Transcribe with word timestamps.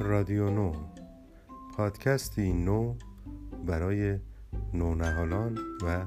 رادیو 0.00 0.50
نو. 0.50 0.72
پادکستی 1.76 2.52
نو 2.52 2.94
برای 3.66 4.18
نونهالان 4.74 5.58
و 5.82 6.04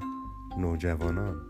نوجوانان. 0.58 1.40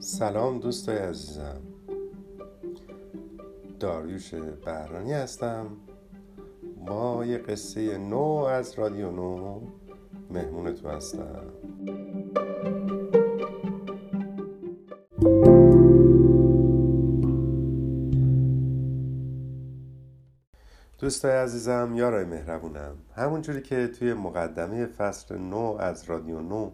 سلام 0.00 0.58
دوستای 0.58 0.98
عزیزم. 0.98 1.60
داریوش 3.80 4.34
بهرانی 4.34 5.12
هستم. 5.12 5.66
با 6.86 7.24
یه 7.26 7.38
قصه 7.38 7.98
نو 7.98 8.24
از 8.26 8.78
رادیو 8.78 9.10
نو. 9.10 9.60
مهمون 10.30 10.74
تو 10.74 10.88
هستم. 10.88 11.44
دوستای 21.08 21.32
عزیزم 21.32 21.92
یارای 21.94 22.24
مهربونم. 22.24 22.96
همونجوری 23.16 23.62
که 23.62 23.88
توی 23.88 24.14
مقدمه 24.14 24.86
فصل 24.86 25.38
نو 25.38 25.76
از 25.80 26.04
رادیو 26.04 26.40
نو 26.40 26.70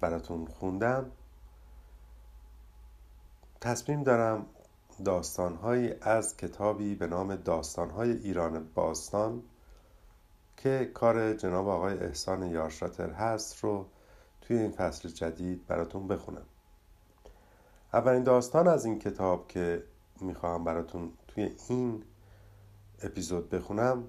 براتون 0.00 0.46
خوندم 0.46 1.10
تصمیم 3.60 4.02
دارم 4.02 4.46
داستانهایی 5.04 5.94
از 6.00 6.36
کتابی 6.36 6.94
به 6.94 7.06
نام 7.06 7.36
داستانهای 7.36 8.12
ایران 8.12 8.68
باستان 8.74 9.42
که 10.56 10.90
کار 10.94 11.34
جناب 11.34 11.68
آقای 11.68 11.98
احسان 11.98 12.42
یارشاتر 12.42 13.10
هست 13.10 13.64
رو 13.64 13.86
توی 14.40 14.58
این 14.58 14.70
فصل 14.70 15.08
جدید 15.08 15.66
براتون 15.66 16.08
بخونم. 16.08 16.46
اولین 17.92 18.22
داستان 18.22 18.68
از 18.68 18.84
این 18.84 18.98
کتاب 18.98 19.48
که 19.48 19.82
می‌خواهم 20.20 20.64
براتون 20.64 21.12
توی 21.28 21.56
این 21.68 22.02
اپیزود 23.02 23.50
بخونم. 23.50 24.04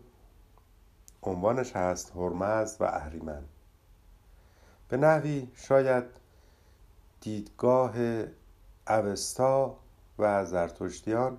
عنوانش 1.24 1.76
هست 1.76 2.12
هرمز 2.16 2.78
و 2.80 2.84
اهریمن. 2.84 3.44
به 4.90 4.98
نحوی 4.98 5.48
شاید 5.56 6.06
دیدگاه 7.22 7.94
اوستا 8.88 9.78
و 10.20 10.46
زرتشتیان 10.46 11.38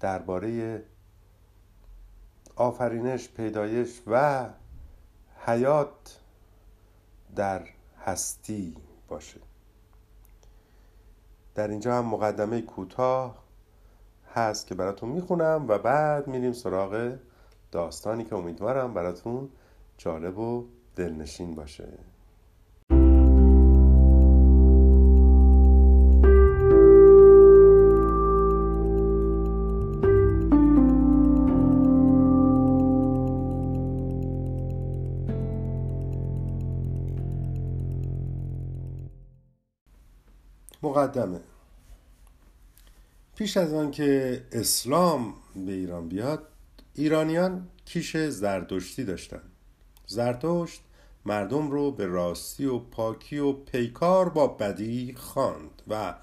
درباره 0.00 0.82
آفرینش 2.56 3.28
پیدایش 3.28 4.02
و 4.06 4.46
حیات 5.46 6.20
در 7.36 7.68
هستی 8.04 8.76
باشه. 9.08 9.40
در 11.54 11.68
اینجا 11.68 11.98
هم 11.98 12.04
مقدمه 12.04 12.62
کوتاه 12.62 13.45
هست 14.36 14.66
که 14.66 14.74
براتون 14.74 15.08
می‌خونم 15.08 15.64
و 15.68 15.78
بعد 15.78 16.26
میریم 16.28 16.52
سراغ 16.52 17.16
داستانی 17.72 18.24
که 18.24 18.36
امیدوارم 18.36 18.94
براتون 18.94 19.48
جالب 19.98 20.38
و 20.38 20.64
دلنشین 20.96 21.54
باشه. 21.54 21.88
مقدمه. 40.82 41.55
پیش 43.36 43.56
از 43.56 43.74
آن 43.74 43.90
که 43.90 44.42
اسلام 44.52 45.34
به 45.66 45.72
ایران 45.72 46.08
بیاد 46.08 46.48
ایرانیان 46.94 47.68
کیش 47.84 48.16
زردشتی 48.16 49.04
داشتند. 49.04 49.52
زرتشت 50.06 50.80
مردم 51.24 51.70
رو 51.70 51.90
به 51.90 52.06
راستی 52.06 52.64
و 52.64 52.78
پاکی 52.78 53.38
و 53.38 53.52
پیکار 53.52 54.28
با 54.28 54.46
بدی 54.46 55.14
خواند 55.14 55.82
و 55.88 56.14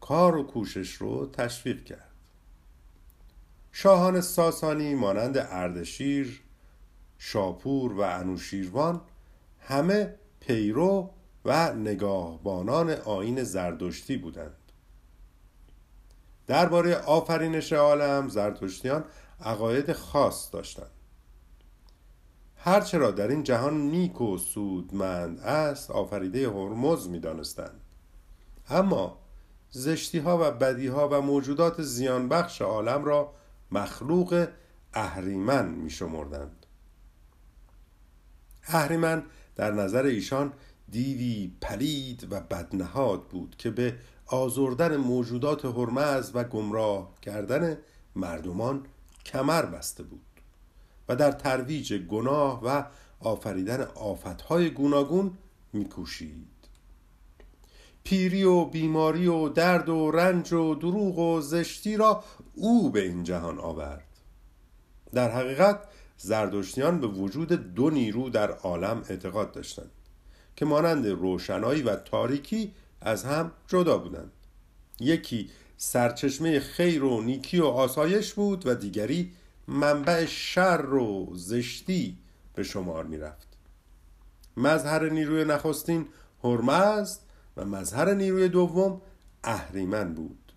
کار 0.00 0.36
و 0.36 0.42
کوشش 0.42 0.92
رو 0.92 1.26
تشویق 1.26 1.84
کرد. 1.84 2.10
شاهان 3.72 4.20
ساسانی 4.20 4.94
مانند 4.94 5.38
اردشیر 5.38 6.42
شاپور 7.18 7.92
و 7.92 8.00
انوشیروان 8.00 9.00
همه 9.60 10.14
پیرو 10.40 11.10
و 11.44 11.74
نگاهبانان 11.74 12.90
آین 12.90 13.42
زردشتی 13.42 14.16
بودند. 14.16 14.59
درباره 16.50 16.96
آفرینش 16.96 17.72
عالم 17.72 18.28
زرتشتیان 18.28 19.04
عقاید 19.40 19.92
خاص 19.92 20.52
داشتند 20.52 20.90
هرچرا 22.56 23.10
در 23.10 23.28
این 23.28 23.42
جهان 23.42 23.90
نیک 23.90 24.20
و 24.20 24.38
سودمند 24.38 25.40
است 25.40 25.90
آفریده 25.90 26.50
هرمز 26.50 27.08
می 27.08 27.20
دانستند. 27.20 27.80
اما 28.68 29.18
زشتی 29.70 30.18
ها 30.18 30.38
و 30.40 30.50
بدی 30.50 30.86
ها 30.86 31.08
و 31.08 31.20
موجودات 31.20 31.82
زیان 31.82 32.28
بخش 32.28 32.62
عالم 32.62 33.04
را 33.04 33.32
مخلوق 33.70 34.48
اهریمن 34.94 35.68
می 35.68 35.90
شمردند. 35.90 36.66
اهریمن 38.68 39.22
در 39.56 39.70
نظر 39.70 40.02
ایشان 40.02 40.52
دیوی 40.88 41.52
پلید 41.60 42.32
و 42.32 42.40
بدنهاد 42.40 43.28
بود 43.28 43.56
که 43.58 43.70
به 43.70 43.96
آزردن 44.30 44.96
موجودات 44.96 45.64
هرمز 45.64 46.30
و 46.34 46.44
گمراه 46.44 47.12
کردن 47.22 47.78
مردمان 48.16 48.86
کمر 49.26 49.62
بسته 49.62 50.02
بود 50.02 50.20
و 51.08 51.16
در 51.16 51.32
ترویج 51.32 51.94
گناه 51.94 52.64
و 52.64 52.84
آفریدن 53.20 53.82
آفتهای 53.82 54.70
گوناگون 54.70 55.38
میکوشید. 55.72 56.46
پیری 58.04 58.44
و 58.44 58.64
بیماری 58.64 59.26
و 59.26 59.48
درد 59.48 59.88
و 59.88 60.10
رنج 60.10 60.52
و 60.52 60.74
دروغ 60.74 61.18
و 61.18 61.40
زشتی 61.40 61.96
را 61.96 62.24
او 62.54 62.90
به 62.90 63.00
این 63.00 63.24
جهان 63.24 63.58
آورد. 63.58 64.06
در 65.12 65.30
حقیقت 65.30 65.80
زردشتیان 66.16 67.00
به 67.00 67.06
وجود 67.06 67.52
دو 67.52 67.90
نیرو 67.90 68.30
در 68.30 68.50
عالم 68.50 69.02
اعتقاد 69.08 69.52
داشتند 69.52 69.90
که 70.56 70.64
مانند 70.64 71.06
روشنایی 71.06 71.82
و 71.82 71.96
تاریکی 71.96 72.72
از 73.00 73.24
هم 73.24 73.52
جدا 73.68 73.98
بودند. 73.98 74.32
یکی 75.00 75.50
سرچشمه 75.76 76.60
خیر 76.60 77.04
و 77.04 77.20
نیکی 77.20 77.60
و 77.60 77.64
آسایش 77.64 78.34
بود 78.34 78.66
و 78.66 78.74
دیگری 78.74 79.32
منبع 79.68 80.24
شر 80.24 80.94
و 80.94 81.36
زشتی 81.36 82.18
به 82.54 82.62
شمار 82.62 83.04
می 83.04 83.16
رفت 83.16 83.48
مظهر 84.56 85.08
نیروی 85.08 85.44
نخستین 85.44 86.06
هرمزد 86.44 87.20
و 87.56 87.64
مظهر 87.64 88.14
نیروی 88.14 88.48
دوم 88.48 89.00
اهریمن 89.44 90.14
بود. 90.14 90.52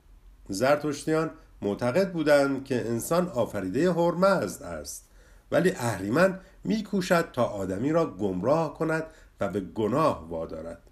زرتشتیان 0.50 1.32
معتقد 1.62 2.12
بودند 2.12 2.66
که 2.66 2.90
انسان 2.90 3.28
آفریده 3.28 3.92
هرمزد 3.92 4.64
است 4.64 5.10
ولی 5.52 5.72
اهریمن 5.72 6.40
میکوشد 6.64 7.32
تا 7.32 7.44
آدمی 7.44 7.92
را 7.92 8.06
گمراه 8.06 8.74
کند 8.74 9.04
و 9.40 9.48
به 9.48 9.60
گناه 9.60 10.30
وادارد. 10.30 10.83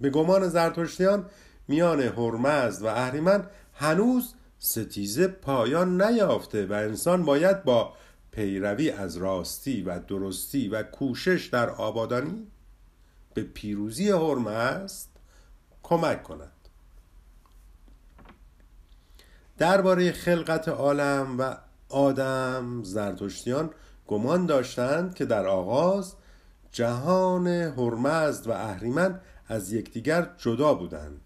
به 0.00 0.10
گمان 0.10 0.48
زرتشتیان 0.48 1.26
میان 1.68 2.00
هرمزد 2.00 2.82
و 2.82 2.86
اهریمن 2.86 3.46
هنوز 3.74 4.34
ستیزه 4.58 5.28
پایان 5.28 6.02
نیافته 6.02 6.66
و 6.66 6.72
انسان 6.72 7.24
باید 7.24 7.64
با 7.64 7.92
پیروی 8.30 8.90
از 8.90 9.16
راستی 9.16 9.82
و 9.82 9.98
درستی 9.98 10.68
و 10.68 10.82
کوشش 10.82 11.48
در 11.52 11.70
آبادانی 11.70 12.46
به 13.34 13.42
پیروزی 13.42 14.10
هرمزد 14.10 15.08
کمک 15.82 16.22
کند. 16.22 16.52
درباره 19.58 20.12
خلقت 20.12 20.68
عالم 20.68 21.38
و 21.38 21.56
آدم 21.88 22.82
زرتشتیان 22.84 23.70
گمان 24.06 24.46
داشتند 24.46 25.14
که 25.14 25.24
در 25.24 25.46
آغاز 25.46 26.14
جهان 26.72 27.46
هرمزد 27.46 28.46
و 28.46 28.50
اهریمن 28.50 29.20
از 29.48 29.72
یکدیگر 29.72 30.30
جدا 30.38 30.74
بودند. 30.74 31.20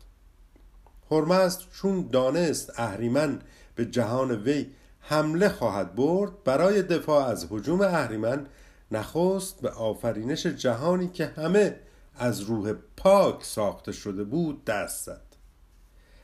هرمزد 1.11 1.61
چون 1.73 2.09
دانست 2.13 2.81
اهریمن 2.81 3.39
به 3.75 3.87
جهان 3.87 4.31
وی 4.31 4.67
حمله 5.01 5.49
خواهد 5.49 5.95
برد 5.95 6.45
برای 6.45 6.83
دفاع 6.83 7.27
از 7.27 7.47
حجوم 7.51 7.81
اهریمن 7.81 8.47
نخست 8.91 9.61
به 9.61 9.71
آفرینش 9.71 10.47
جهانی 10.47 11.09
که 11.09 11.27
همه 11.27 11.77
از 12.17 12.41
روح 12.41 12.73
پاک 12.97 13.45
ساخته 13.45 13.93
شده 13.93 14.25
بود 14.25 14.65
دست 14.65 15.05
زد. 15.07 15.23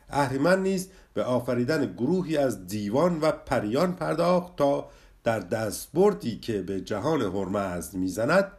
اهریمن 0.08 0.62
نیز 0.62 0.88
به 1.14 1.24
آفریدن 1.24 1.92
گروهی 1.92 2.36
از 2.36 2.66
دیوان 2.66 3.20
و 3.20 3.30
پریان 3.30 3.92
پرداخت 3.92 4.56
تا 4.56 4.90
در 5.24 5.40
دستبردی 5.40 6.38
که 6.38 6.62
به 6.62 6.80
جهان 6.80 7.22
هرمزد 7.22 7.94
می‌زند 7.94 8.52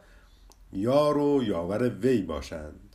یار 0.73 1.17
و 1.17 1.43
یاور 1.43 1.89
وی 1.89 2.21
باشند. 2.21 2.88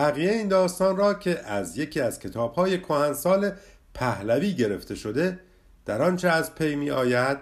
بقیه 0.00 0.32
این 0.32 0.48
داستان 0.48 0.96
را 0.96 1.14
که 1.14 1.40
از 1.46 1.78
یکی 1.78 2.00
از 2.00 2.18
کتابهای 2.18 2.80
کهنسال 2.80 3.52
پهلوی 3.94 4.54
گرفته 4.54 4.94
شده 4.94 5.40
در 5.84 6.02
آنچه 6.02 6.28
از 6.28 6.54
پی 6.54 6.74
می 6.74 6.90
آید 6.90 7.38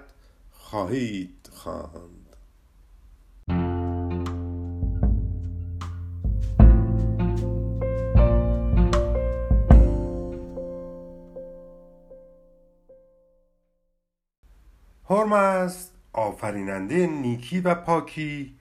خواهید 0.51 1.51
خواند. 1.53 2.37
هرمزد 15.11 15.91
آفریننده 16.13 17.07
نیکی 17.07 17.61
و 17.61 17.75
پاکی 17.75 18.57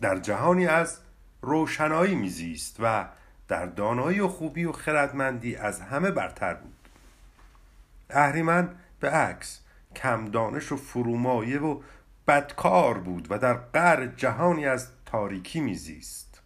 در 0.00 0.18
جهانی 0.18 0.66
از 0.66 0.98
روشنایی 1.42 2.14
میزیست 2.14 2.76
و 2.80 3.08
در 3.48 3.66
دانایی 3.66 4.20
و 4.20 4.28
خوبی 4.28 4.64
و 4.64 4.72
خردمندی 4.72 5.56
از 5.56 5.80
همه 5.80 6.10
برتر 6.10 6.54
بود. 6.54 6.88
اهریمن 8.10 8.74
به 9.00 9.10
عکس 9.10 9.60
کم 9.96 10.24
دانش 10.24 10.72
و 10.72 10.76
فرومایه 10.76 11.60
و 11.60 11.82
بدکار 12.28 12.98
بود 12.98 13.26
و 13.30 13.38
در 13.38 13.54
قر 13.54 14.06
جهانی 14.06 14.66
از 14.66 14.88
تاریکی 15.06 15.60
میزیست. 15.60 16.42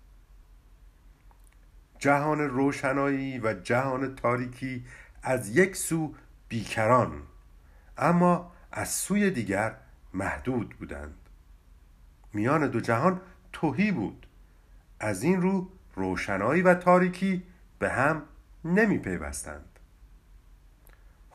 جهان 1.98 2.40
روشنایی 2.40 3.38
و 3.38 3.54
جهان 3.54 4.14
تاریکی 4.14 4.84
از 5.22 5.56
یک 5.56 5.76
سو 5.76 6.14
بیکران 6.48 7.22
اما 7.98 8.52
از 8.72 8.88
سوی 8.88 9.30
دیگر 9.30 9.76
محدود 10.14 10.70
بودند. 10.78 11.14
میان 12.32 12.68
دو 12.68 12.80
جهان 12.80 13.20
توهی 13.52 13.92
بود. 13.92 14.26
از 15.00 15.22
این 15.22 15.42
رو 15.42 15.70
روشنایی 15.98 16.62
و 16.62 16.74
تاریکی 16.74 17.42
به 17.78 17.90
هم 17.90 18.22
نمی 18.64 18.98
پیوستند 18.98 19.78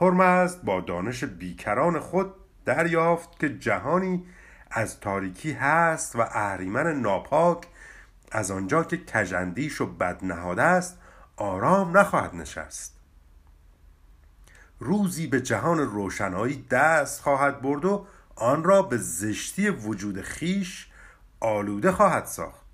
هرمزد 0.01 0.63
با 0.63 0.81
دانش 0.81 1.23
بیکران 1.23 1.99
خود 1.99 2.33
دریافت 2.65 3.39
که 3.39 3.57
جهانی 3.57 4.25
از 4.71 4.99
تاریکی 4.99 5.51
هست 5.51 6.15
و 6.15 6.21
اهریمن 6.21 7.01
ناپاک 7.01 7.67
از 8.31 8.51
آنجا 8.51 8.83
که 8.83 8.97
کجندیش 8.97 9.81
و 9.81 9.85
بد 9.85 10.25
نهاده 10.25 10.61
است 10.61 10.97
آرام 11.37 11.97
نخواهد 11.97 12.35
نشست. 12.35 12.99
روزی 14.79 15.27
به 15.27 15.41
جهان 15.41 15.79
روشنایی 15.79 16.65
دست 16.69 17.21
خواهد 17.21 17.61
برد 17.61 17.85
و 17.85 18.05
آن 18.35 18.63
را 18.63 18.81
به 18.81 18.97
زشتی 18.97 19.69
وجود 19.69 20.21
خیش 20.21 20.87
آلوده 21.39 21.91
خواهد 21.91 22.25
ساخت. 22.25 22.65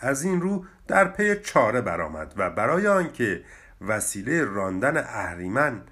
از 0.00 0.22
این 0.22 0.40
رو 0.40 0.64
در 0.86 1.08
پی 1.08 1.36
چاره 1.36 1.80
برآمد 1.80 2.34
و 2.36 2.50
برای 2.50 2.86
آنکه 2.86 3.44
وسیله 3.80 4.44
راندن 4.44 4.96
اهریمن 4.96 5.82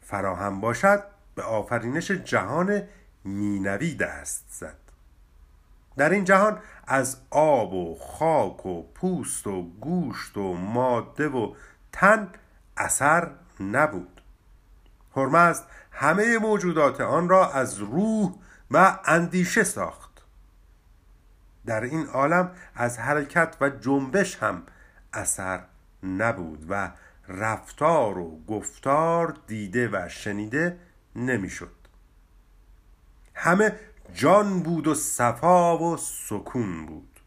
فراهم 0.00 0.60
باشد 0.60 1.02
به 1.34 1.42
آفرینش 1.42 2.10
جهان 2.10 2.82
مینوی 3.24 3.94
دست 3.94 4.44
زد. 4.50 4.76
در 5.96 6.10
این 6.10 6.24
جهان 6.24 6.58
از 6.86 7.16
آب 7.30 7.74
و 7.74 7.98
خاک 7.98 8.66
و 8.66 8.82
پوست 8.82 9.46
و 9.46 9.62
گوشت 9.62 10.36
و 10.36 10.54
ماده 10.54 11.28
و 11.28 11.54
تن 11.92 12.28
اثر 12.76 13.30
نبود. 13.60 14.20
هرمزد 15.16 15.64
همه 15.92 16.38
موجودات 16.38 17.00
آن 17.00 17.28
را 17.28 17.52
از 17.52 17.78
روح 17.78 18.34
و 18.70 18.98
اندیشه 19.04 19.64
ساخت. 19.64 20.09
در 21.66 21.80
این 21.80 22.06
عالم 22.06 22.50
از 22.74 22.98
حرکت 22.98 23.56
و 23.60 23.70
جنبش 23.70 24.36
هم 24.36 24.62
اثر 25.12 25.64
نبود 26.02 26.66
و 26.68 26.90
رفتار 27.28 28.18
و 28.18 28.44
گفتار 28.44 29.38
دیده 29.46 29.88
و 29.88 30.08
شنیده 30.08 30.78
نمی‌شد. 31.16 31.74
همه 33.34 33.76
جان 34.14 34.62
بود 34.62 34.86
و 34.86 34.94
صفا 34.94 35.78
و 35.78 35.96
سکون 35.96 36.86
بود. 36.86 37.20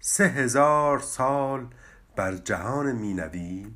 سه 0.00 0.24
هزار 0.24 0.98
سال 0.98 1.66
بر 2.16 2.36
جهان 2.36 2.92
مینوی 2.92 3.74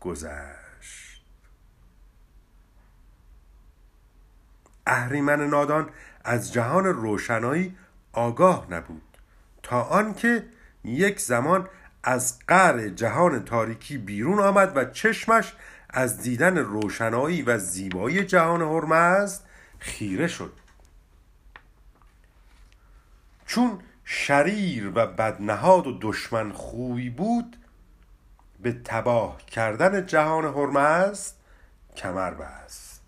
گذشت. 0.00 1.24
اهریمن 4.86 5.40
نادان 5.40 5.90
از 6.24 6.52
جهان 6.52 6.84
روشنایی 6.84 7.76
آگاه 8.12 8.66
نبود. 8.70 9.02
تا 9.62 9.82
آنکه 9.82 10.44
یک 10.84 11.20
زمان 11.20 11.68
از 12.04 12.38
قعر 12.48 12.88
جهان 12.88 13.44
تاریکی 13.44 13.98
بیرون 13.98 14.38
آمد 14.38 14.76
و 14.76 14.84
چشمش 14.84 15.52
از 15.90 16.22
دیدن 16.22 16.58
روشنایی 16.58 17.42
و 17.42 17.58
زیبایی 17.58 18.24
جهان 18.24 18.62
هرمزد 18.62 19.40
خیره 19.78 20.26
شد. 20.28 20.52
چون 23.46 23.78
شریر 24.04 24.92
و 24.94 25.06
بدنهاد 25.06 25.86
و 25.86 25.98
دشمن 26.00 26.52
خوی 26.52 27.10
بود 27.10 27.56
به 28.62 28.72
تباه 28.72 29.46
کردن 29.46 30.06
جهان 30.06 30.44
هرمزد 30.44 31.34
کمر 31.96 32.30
بست. 32.30 33.00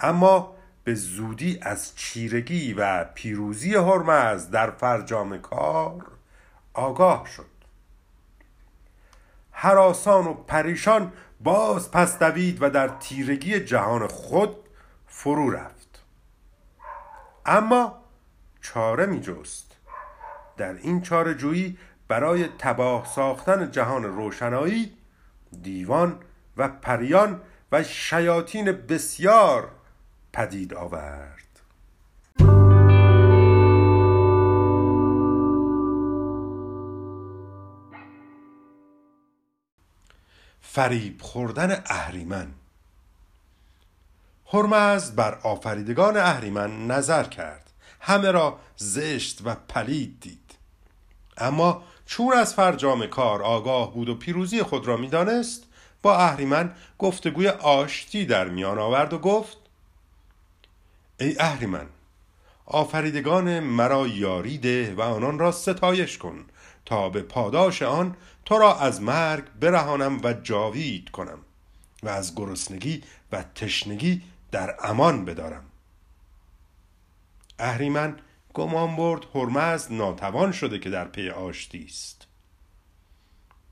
اما 0.00 0.56
به 0.90 0.96
زودی 0.96 1.58
از 1.62 1.96
چیرگی 1.96 2.72
و 2.72 3.04
پیروزی 3.04 3.74
هرمز 3.74 4.50
در 4.50 4.70
فرجام 4.70 5.38
کار 5.38 6.06
آگاه 6.74 7.26
شد. 7.26 7.46
حراسان 9.50 10.26
و 10.26 10.34
پریشان 10.34 11.12
باز 11.40 11.90
پس 11.90 12.18
دوید 12.18 12.62
و 12.62 12.70
در 12.70 12.88
تیرگی 12.88 13.60
جهان 13.60 14.06
خود 14.06 14.56
فرو 15.06 15.50
رفت. 15.50 16.02
اما 17.46 18.04
چاره 18.60 19.06
می 19.06 19.20
جست. 19.20 19.76
در 20.56 20.74
این 20.74 21.02
چاره 21.02 21.34
جویی 21.34 21.78
برای 22.08 22.48
تباه 22.58 23.06
ساختن 23.06 23.70
جهان 23.70 24.04
روشنایی 24.04 24.92
دیوان 25.62 26.18
و 26.56 26.68
پریان 26.68 27.40
و 27.72 27.82
شیاطین 27.82 28.72
بسیار 28.72 29.79
پدید 30.32 30.74
آورد. 30.74 31.60
فریب 40.60 41.22
خوردن 41.22 41.82
اهریمن. 41.86 42.52
هرمز 44.52 45.10
بر 45.10 45.38
آفریدگان 45.42 46.16
اهریمن 46.16 46.86
نظر 46.86 47.24
کرد. 47.24 47.70
همه 48.00 48.30
را 48.30 48.58
زشت 48.76 49.40
و 49.44 49.54
پلید 49.54 50.20
دید. 50.20 50.54
اما 51.38 51.82
چون 52.06 52.32
از 52.32 52.54
فرجام 52.54 53.06
کار 53.06 53.42
آگاه 53.42 53.94
بود 53.94 54.08
و 54.08 54.14
پیروزی 54.14 54.62
خود 54.62 54.86
را 54.86 54.96
می‌دانست 54.96 55.64
با 56.02 56.16
اهریمن 56.16 56.74
گفتگوی 56.98 57.48
آشتی 57.48 58.26
در 58.26 58.48
میان 58.48 58.78
آورد 58.78 59.12
و 59.12 59.18
گفت 59.18 59.59
ای 61.20 61.36
اهریمن 61.40 61.86
آفریدگان 62.66 63.60
مرا 63.60 64.06
یاری 64.06 64.58
ده 64.58 64.94
و 64.94 65.00
آنان 65.00 65.38
را 65.38 65.52
ستایش 65.52 66.18
کن 66.18 66.44
تا 66.84 67.08
به 67.08 67.22
پاداش 67.22 67.82
آن 67.82 68.16
تو 68.44 68.58
را 68.58 68.78
از 68.78 69.02
مرگ 69.02 69.44
برهانم 69.60 70.20
و 70.24 70.32
جاوید 70.32 71.10
کنم 71.10 71.38
و 72.02 72.08
از 72.08 72.34
گرسنگی 72.34 73.02
و 73.32 73.42
تشنگی 73.54 74.22
در 74.50 74.76
امان 74.82 75.24
بدارم. 75.24 75.64
اهریمن 77.58 78.16
گمان 78.54 78.96
برد 78.96 79.24
هرمز 79.34 79.92
ناتوان 79.92 80.52
شده 80.52 80.78
که 80.78 80.90
در 80.90 81.04
پی 81.04 81.30
آشتی 81.30 81.84
است. 81.88 82.26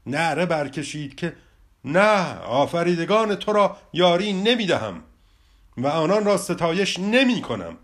نعره 0.06 0.46
برکشید 0.46 1.14
که 1.14 1.36
نه 1.84 2.38
آفریدگان 2.38 3.34
تو 3.34 3.52
را 3.52 3.76
یاری 3.92 4.32
نمی‌دهم. 4.32 5.02
و 5.78 5.86
آنان 5.86 6.24
را 6.24 6.36
ستایش 6.36 6.98
نمی 6.98 7.42
کنم 7.42 7.76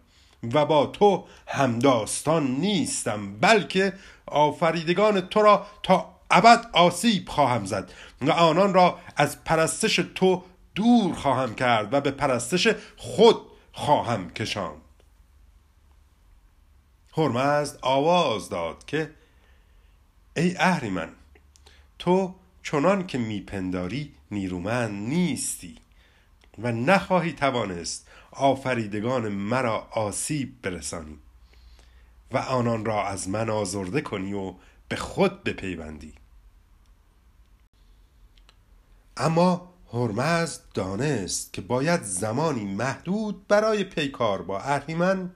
و 0.53 0.67
با 0.67 0.87
تو 0.87 1.25
همداستان 1.47 2.47
نیستم 2.47 3.39
بلکه 3.41 3.93
آفریدگان 4.27 5.21
تو 5.21 5.43
را 5.43 5.67
تا 5.83 6.15
ابد 6.31 6.67
آسیب 6.73 7.29
خواهم 7.29 7.65
زد 7.65 7.93
و 8.21 8.31
آنان 8.31 8.75
را 8.75 8.99
از 9.17 9.45
پرستش 9.45 10.01
تو 10.15 10.43
دور 10.75 11.15
خواهم 11.15 11.55
کرد 11.55 11.95
و 11.95 12.01
به 12.01 12.11
پرستش 12.11 12.69
خود 12.97 13.37
خواهم 13.73 14.31
کشاند. 14.31 14.81
هرمزد 17.17 17.79
آواز 17.83 18.49
داد 18.49 18.85
که 18.85 19.11
ای 20.37 20.57
اهریمن 20.57 21.09
تو 21.99 22.35
چنان 22.63 23.07
که 23.07 23.19
میپنداری 23.19 24.15
نیرومند 24.31 25.09
نیستی. 25.09 25.84
و 26.59 26.73
نخواهی 26.73 27.33
توانست 27.33 28.09
آفریدگان 28.31 29.29
مرا 29.29 29.89
آسیب 29.91 30.63
برسانی 30.63 31.19
و 32.33 32.39
آنان 32.39 32.85
را 32.85 33.07
از 33.07 33.29
من 33.29 33.51
آزرده 33.51 34.01
کنی 34.01 34.33
و 34.33 34.55
به 34.89 34.97
خود 34.97 35.45
بپیوندی. 35.45 36.15
اما 39.17 39.75
هرمز 39.93 40.59
دانست 40.75 41.53
که 41.53 41.61
باید 41.61 42.03
زمانی 42.03 42.65
محدود 42.65 43.49
برای 43.49 43.85
پیکار 43.85 44.43
با 44.43 44.61
اهریمن 44.61 45.31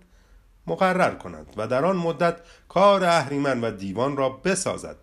مقرر 0.67 1.15
کند 1.15 1.55
و 1.57 1.67
در 1.67 1.85
آن 1.85 1.97
مدت 1.97 2.41
کار 2.69 3.05
اهریمن 3.05 3.61
و 3.61 3.71
دیوان 3.71 4.17
را 4.17 4.29
بسازد. 4.29 4.97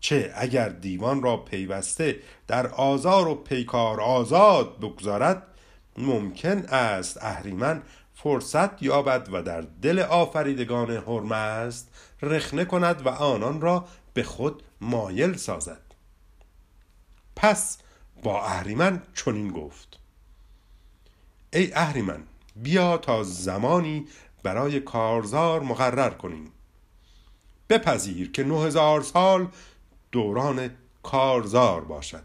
چه 0.00 0.32
اگر 0.34 0.68
دیوان 0.68 1.22
را 1.22 1.36
پیوسته 1.36 2.20
در 2.46 2.66
آزار 2.66 3.28
و 3.28 3.34
پیکار 3.34 4.00
آزاد 4.00 4.78
بگذارد 4.80 5.42
ممکن 5.98 6.58
است 6.66 7.24
اهریمن 7.24 7.82
فرصت 8.14 8.82
یابد 8.82 9.28
و 9.32 9.42
در 9.42 9.60
دل 9.60 9.98
آفریدگان 9.98 10.90
هرمزد 10.90 11.86
رخنه 12.22 12.64
کند 12.64 13.06
و 13.06 13.08
آنان 13.08 13.60
را 13.60 13.84
به 14.14 14.22
خود 14.22 14.62
مایل 14.80 15.36
سازد. 15.36 15.80
پس 17.36 17.78
با 18.22 18.44
اهریمن 18.44 19.02
چنین 19.14 19.52
گفت. 19.52 19.98
ای 21.52 21.72
اهریمن 21.74 22.22
بیا 22.56 22.96
تا 22.98 23.22
زمانی 23.22 24.06
برای 24.42 24.80
کارزار 24.80 25.60
مقرر 25.60 26.10
کنیم. 26.10 26.52
بپذیر 27.68 28.32
که 28.32 28.44
نه 28.44 28.60
هزار 28.60 29.02
سال 29.02 29.48
دوران 30.12 30.70
کارزار 31.02 31.84
باشد. 31.84 32.22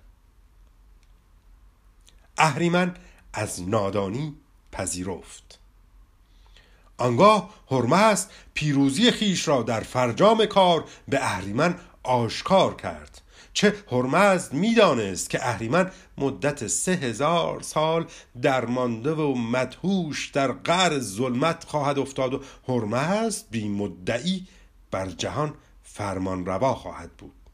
اهریمن 2.38 2.96
از 3.34 3.70
نادانی 3.70 4.36
پذیرفت. 4.72 5.60
آنگاه 6.98 7.50
هرمز 7.72 8.26
پیروزی 8.54 9.12
خیش 9.12 9.48
را 9.48 9.62
در 9.62 9.80
فرجام 9.80 10.46
کار 10.46 10.84
به 11.08 11.24
اهریمن 11.24 11.80
آشکار 12.04 12.76
کرد 12.76 13.22
چه 13.54 13.74
هرمزد 13.92 14.54
می‌دانست 14.54 15.30
که 15.30 15.48
اهریمن 15.48 15.92
مدت 16.18 16.68
سه 16.68 16.92
هزار 16.92 17.62
سال 17.62 18.06
درمانده 18.42 19.12
و 19.12 19.36
مدهوش 19.36 20.30
در 20.30 20.52
قعر 20.52 21.00
ظلمت 21.00 21.64
خواهد 21.64 22.00
افتاد 22.00 22.34
و 22.34 22.42
هرمزد 22.68 23.46
بی 23.52 23.70
مدعی 23.70 24.48
بر 24.92 25.10
جهان 25.10 25.54
فرمان 25.84 26.46
روا 26.46 26.76
خواهد 26.76 27.12
بود. 27.12 27.45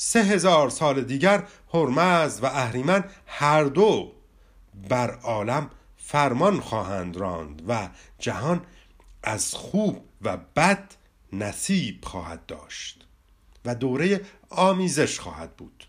سه 0.00 0.22
هزار 0.22 0.70
سال 0.70 1.04
دیگر 1.04 1.46
هرمز 1.74 2.40
و 2.42 2.46
اهریمن 2.46 3.04
هر 3.26 3.64
دو 3.64 4.12
بر 4.88 5.14
عالم 5.14 5.70
فرمان 5.96 6.60
خواهند 6.60 7.16
راند 7.16 7.62
و 7.68 7.88
جهان 8.18 8.66
از 9.22 9.54
خوب 9.54 10.04
و 10.22 10.36
بد 10.56 10.94
نصیب 11.32 12.04
خواهد 12.04 12.46
داشت 12.46 13.06
و 13.64 13.74
دوره 13.74 14.20
آمیزش 14.50 15.20
خواهد 15.20 15.56
بود. 15.56 15.84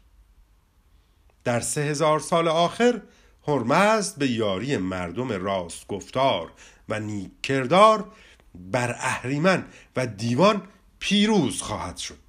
در 1.43 1.59
سه 1.59 1.81
هزار 1.81 2.19
سال 2.19 2.47
آخر 2.47 3.01
هرمزد 3.47 4.17
به 4.17 4.27
یاری 4.27 4.77
مردم 4.77 5.31
راست 5.31 5.87
گفتار 5.87 6.51
و 6.89 6.99
نیک 6.99 7.31
کردار 7.43 8.11
بر 8.55 8.95
اهریمن 8.99 9.65
و 9.95 10.07
دیوان 10.07 10.67
پیروز 10.99 11.61
خواهد 11.61 11.97
شد. 11.97 12.28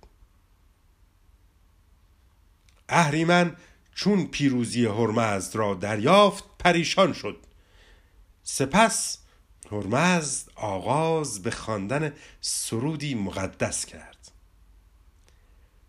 اهریمن 2.90 3.56
چون 3.94 4.26
پیروزی 4.26 4.86
هرمزد 4.86 5.56
را 5.56 5.74
دریافت 5.74 6.44
پریشان 6.58 7.12
شد. 7.12 7.36
سپس 8.42 9.18
هرمزد 9.72 10.50
آغاز 10.54 11.42
به 11.42 11.50
خواندن 11.50 12.12
سرودی 12.40 13.14
مقدس 13.14 13.86
کرد. 13.86 14.32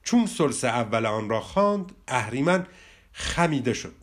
چون 0.03 0.25
سلس 0.25 0.63
اول 0.63 1.05
آن 1.05 1.29
را 1.29 1.41
خواند 1.41 1.91
اهریمن 2.08 2.67
خمیده 3.13 3.74
شد. 3.74 3.96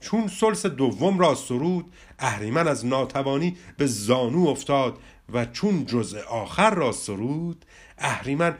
چون 0.00 0.28
سلس 0.28 0.66
دوم 0.66 1.18
را 1.18 1.34
سرود 1.34 1.92
اهریمن 2.18 2.68
از 2.68 2.86
ناتوانی 2.86 3.56
به 3.76 3.86
زانو 3.86 4.48
افتاد 4.48 4.98
و 5.32 5.46
چون 5.46 5.86
جزء 5.86 6.22
آخر 6.22 6.74
را 6.74 6.92
سرود 6.92 7.64
اهریمن 7.98 8.58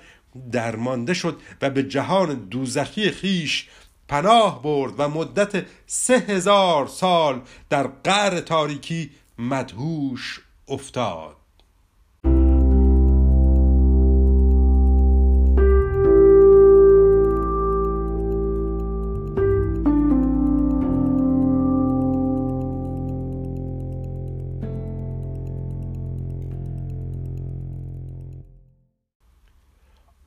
درمانده 0.52 1.14
شد 1.14 1.40
و 1.62 1.70
به 1.70 1.82
جهان 1.82 2.34
دوزخی 2.34 3.10
خیش 3.10 3.68
پناه 4.08 4.62
برد 4.62 4.92
و 4.98 5.08
مدت 5.08 5.66
سه 5.86 6.18
هزار 6.18 6.86
سال 6.86 7.40
در 7.70 7.86
قعر 7.86 8.40
تاریکی 8.40 9.10
مدهوش 9.38 10.40
افتاد. 10.68 11.41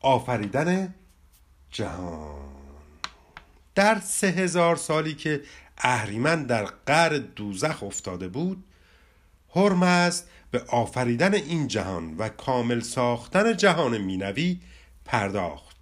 آفریدن 0.06 0.94
جهان. 1.72 2.42
در 3.76 4.00
سه 4.00 4.28
هزار 4.28 4.76
سالی 4.76 5.14
که 5.14 5.42
اهریمن 5.78 6.44
در 6.44 6.66
قعر 6.66 7.18
دوزخ 7.18 7.84
افتاده 7.84 8.28
بود 8.28 8.64
هرمز 9.56 10.24
به 10.52 10.64
آفریدن 10.68 11.34
این 11.34 11.68
جهان 11.68 12.18
و 12.18 12.30
کامل 12.30 12.80
ساختن 12.80 13.58
جهان 13.58 13.98
مینوی 13.98 14.60
پرداخت. 15.06 15.78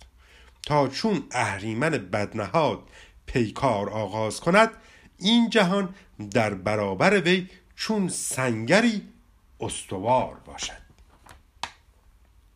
تا 0.66 0.88
چون 0.88 1.24
اهریمن 1.32 1.90
بدنهاد 1.90 2.80
پیکار 3.26 3.90
آغاز 3.90 4.40
کند 4.40 4.70
این 5.18 5.50
جهان 5.50 5.96
در 6.32 6.54
برابر 6.54 7.22
وی 7.22 7.50
چون 7.76 8.08
سنگری 8.10 9.08
استوار 9.60 10.36
باشد. 10.46 10.84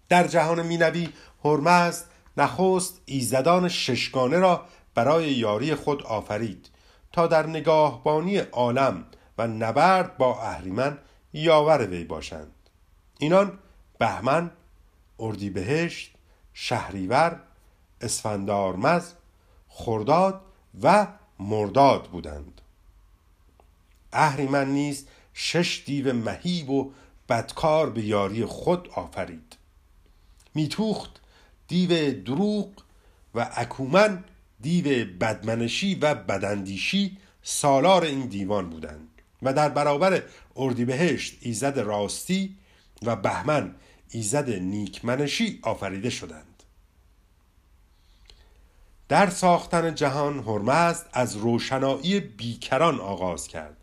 در 0.09 0.27
جهان 0.27 0.65
مینوی 0.65 1.09
هرمزد 1.43 2.05
نخست 2.37 3.01
ایزدان 3.05 3.69
ششگانه 3.69 4.37
را 4.39 4.65
برای 4.95 5.33
یاری 5.33 5.75
خود 5.75 6.03
آفرید 6.03 6.69
تا 7.11 7.27
در 7.27 7.47
نگاهبانی 7.47 8.37
عالم 8.37 9.05
و 9.37 9.47
نبرد 9.47 10.17
با 10.17 10.41
اهریمن 10.41 10.97
یاور 11.33 11.87
وی 11.87 12.03
باشند. 12.03 12.51
اینان 13.19 13.59
بهمن 13.99 14.51
اردیبهشت 15.19 16.13
شهریور 16.53 17.41
اسفندارمز 18.01 19.13
خرداد 19.69 20.41
و 20.81 21.07
مرداد 21.39 22.03
بودند. 22.03 22.61
اهریمن 24.13 24.67
نیز 24.67 25.07
شش 25.33 25.83
دیو 25.85 26.13
مهیب 26.13 26.69
و 26.69 26.91
بدکار 27.29 27.89
به 27.89 28.03
یاری 28.03 28.45
خود 28.45 28.89
آفرید. 28.95 29.57
میتوخت 30.55 31.21
دیو 31.67 32.21
دروغ 32.23 32.69
و 33.35 33.49
اکومن 33.55 34.23
دیو 34.61 35.17
بدمنشی 35.19 35.95
و 35.95 36.15
بدندیشی 36.15 37.17
سالار 37.43 38.03
این 38.03 38.25
دیوان 38.25 38.69
بودند 38.69 39.09
و 39.41 39.53
در 39.53 39.69
برابر 39.69 40.23
اردیبهشت 40.55 41.37
ایزد 41.41 41.79
راستی 41.79 42.55
و 43.03 43.15
بهمن 43.15 43.75
ایزد 44.09 44.49
نیکمنشی 44.49 45.59
آفریده 45.63 46.09
شدند. 46.09 46.63
در 49.09 49.29
ساختن 49.29 49.95
جهان 49.95 50.39
هرمزد 50.39 51.09
از 51.13 51.35
روشنایی 51.35 52.19
بیکران 52.19 52.99
آغاز 52.99 53.47
کرد. 53.47 53.77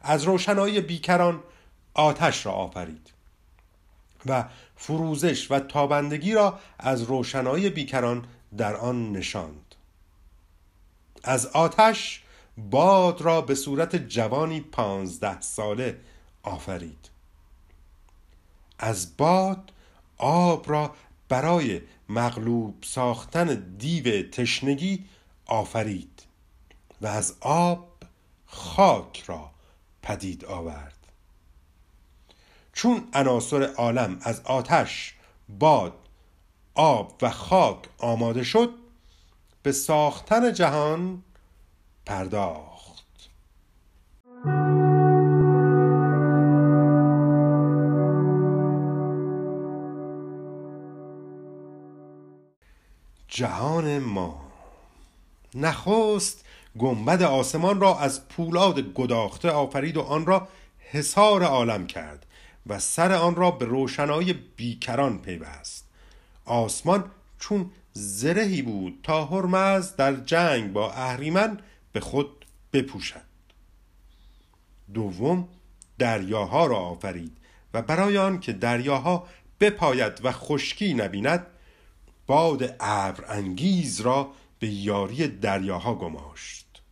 از 0.00 0.22
روشنایی 0.22 0.80
بیکران 0.80 1.42
آتش 1.94 2.46
را 2.46 2.52
آفرید 2.52 3.10
و 4.26 4.44
فروزش 4.76 5.50
و 5.50 5.60
تابندگی 5.60 6.34
را 6.34 6.58
از 6.78 7.02
روشنایی 7.02 7.70
بیکران 7.70 8.24
در 8.56 8.76
آن 8.76 9.12
نشاند. 9.12 9.74
از 11.22 11.46
آتش 11.46 12.22
باد 12.56 13.22
را 13.22 13.40
به 13.40 13.54
صورت 13.54 13.96
جوانی 13.96 14.60
پانزده 14.60 15.40
ساله 15.40 16.00
آفرید. 16.42 17.08
از 18.78 19.16
باد 19.16 19.72
آب 20.18 20.70
را 20.70 20.94
برای 21.28 21.80
مغلوب 22.08 22.74
ساختن 22.82 23.76
دیو 23.78 24.30
تشنگی 24.30 25.04
آفرید 25.46 26.22
و 27.00 27.06
از 27.06 27.34
آب 27.40 27.88
خاک 28.46 29.24
را 29.26 29.50
پدید 30.02 30.44
آورد. 30.44 30.93
چون 32.74 33.08
عناصر 33.12 33.62
عالم 33.62 34.18
از 34.22 34.40
آتش 34.44 35.14
باد 35.48 35.92
آب 36.74 37.18
و 37.22 37.30
خاک 37.30 37.78
آماده 37.98 38.42
شد 38.42 38.70
به 39.62 39.72
ساختن 39.72 40.52
جهان 40.52 41.22
پرداخت. 42.06 43.04
جهان 53.28 53.98
ما 53.98 54.40
نخست 55.54 56.44
گنبد 56.78 57.22
آسمان 57.22 57.80
را 57.80 57.98
از 57.98 58.28
پولاد 58.28 58.80
گداخته 58.80 59.50
آفرید 59.50 59.96
و 59.96 60.00
آن 60.00 60.26
را 60.26 60.48
حصار 60.78 61.42
عالم 61.42 61.86
کرد. 61.86 62.26
و 62.66 62.78
سر 62.78 63.12
آن 63.12 63.34
را 63.34 63.50
به 63.50 63.64
روشنایی 63.64 64.32
بیکران 64.32 65.18
پیوست. 65.18 65.88
آسمان 66.44 67.10
چون 67.38 67.70
زرهی 67.92 68.62
بود 68.62 69.00
تا 69.02 69.24
هرمز 69.24 69.96
در 69.96 70.14
جنگ 70.14 70.72
با 70.72 70.92
اهریمن 70.92 71.58
به 71.92 72.00
خود 72.00 72.44
بپوشد. 72.72 73.20
دوم 74.94 75.48
دریاها 75.98 76.66
را 76.66 76.78
آفرید 76.78 77.36
و 77.74 77.82
برای 77.82 78.18
آن 78.18 78.40
که 78.40 78.52
دریاها 78.52 79.26
بپاید 79.60 80.24
و 80.24 80.32
خشکی 80.32 80.94
نبیند 80.94 81.46
باد 82.26 82.76
ابر 82.80 83.24
انگیز 83.28 84.00
را 84.00 84.32
به 84.58 84.68
یاری 84.68 85.28
دریاها 85.28 85.94
گماشت. 85.94 86.82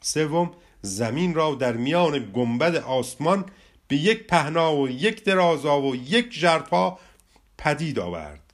سوم 0.00 0.50
زمین 0.82 1.34
را 1.34 1.54
در 1.54 1.72
میان 1.72 2.30
گنبد 2.34 2.76
آسمان 2.76 3.44
به 3.88 3.96
یک 3.96 4.26
پهنا 4.26 4.76
و 4.76 4.88
یک 4.88 5.24
درازا 5.24 5.80
و 5.80 5.96
یک 5.96 6.32
ژرفا 6.32 6.98
پدید 7.58 7.98
آورد. 7.98 8.52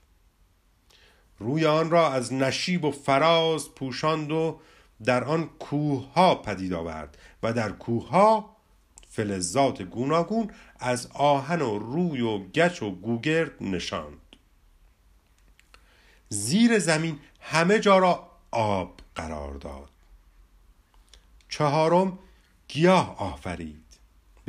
روی 1.39 1.65
آن 1.65 1.89
را 1.89 2.11
از 2.13 2.33
نشیب 2.33 2.85
و 2.85 2.91
فراز 2.91 3.69
پوشاند 3.75 4.31
و 4.31 4.59
در 5.03 5.23
آن 5.23 5.49
کوه 5.59 6.13
ها 6.13 6.35
پدید 6.35 6.73
آورد 6.73 7.17
و 7.43 7.53
در 7.53 7.71
کوه 7.71 8.09
ها 8.09 8.55
فلزات 9.09 9.81
گوناگون 9.81 10.51
از 10.79 11.07
آهن 11.13 11.61
و 11.61 11.79
روی 11.79 12.21
و 12.21 12.37
گچ 12.37 12.83
و 12.83 12.91
گوگرد 12.91 13.63
نشاند. 13.63 14.21
زیر 16.29 16.79
زمین 16.79 17.19
همه 17.39 17.79
جا 17.79 17.97
را 17.97 18.29
آب 18.51 18.99
قرار 19.15 19.53
داد. 19.53 19.89
چهارم 21.49 22.19
گیاه 22.67 23.15
آفرید. 23.17 23.88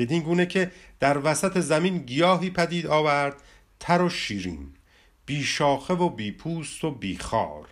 بدین 0.01 0.23
گونه 0.23 0.47
که 0.47 0.73
در 1.01 1.19
وسط 1.19 1.59
زمین 1.59 1.99
گیاهی 1.99 2.51
پدید 2.51 2.87
آورد 2.87 3.37
تر 3.81 4.03
و 4.03 4.09
شیرین 4.09 4.73
بی 5.27 5.45
شاخه 5.45 5.95
و 5.95 6.09
بی 6.09 6.33
پوست 6.33 6.85
و 6.85 6.91
بی 6.91 7.19
خار. 7.19 7.69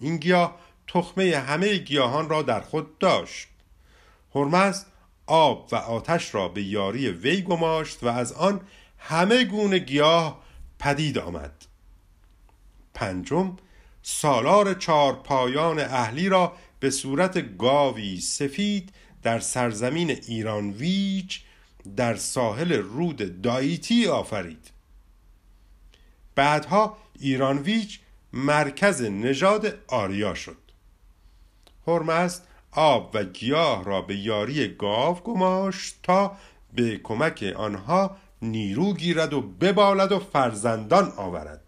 این 0.00 0.16
گیاه 0.16 0.58
تخمه 0.86 1.36
همه 1.36 1.76
گیاهان 1.76 2.28
را 2.28 2.42
در 2.42 2.60
خود 2.60 2.98
داشت. 2.98 3.48
هرمز 4.34 4.84
آب 5.26 5.68
و 5.72 5.76
آتش 5.76 6.34
را 6.34 6.48
به 6.48 6.62
یاری 6.62 7.08
وی 7.08 7.42
گماشت 7.42 8.02
و 8.02 8.08
از 8.08 8.32
آن 8.32 8.60
همه 8.98 9.44
گونه 9.44 9.78
گیاه 9.78 10.42
پدید 10.78 11.18
آمد. 11.18 11.64
پنجم 12.94 13.56
سالار 14.02 14.74
چهار 14.74 15.12
پایان 15.12 15.80
اهلی 15.80 16.28
را 16.28 16.52
به 16.80 16.90
صورت 16.90 17.56
گاوی 17.58 18.20
سفید 18.20 18.92
در 19.22 19.38
سرزمین 19.38 20.10
ایران 20.10 20.70
ویج 20.70 21.38
در 21.96 22.16
ساحل 22.16 22.72
رود 22.72 23.42
دایتی 23.42 24.06
آفرید. 24.06 24.70
بعدها 26.34 26.96
ایران 27.18 27.58
ویج 27.58 27.98
مرکز 28.32 29.02
نژاد 29.02 29.78
آریا 29.88 30.34
شد. 30.34 30.56
هرمزد 31.86 32.42
آب 32.72 33.10
و 33.14 33.24
گیاه 33.24 33.84
را 33.84 34.02
به 34.02 34.16
یاری 34.16 34.68
گاو 34.68 35.14
گماشت 35.14 35.98
تا 36.02 36.36
به 36.72 36.98
کمک 36.98 37.54
آنها 37.56 38.16
نیرو 38.42 38.94
گیرد 38.94 39.32
و 39.32 39.40
ببالد 39.40 40.12
و 40.12 40.18
فرزندان 40.18 41.12
آورد. 41.16 41.60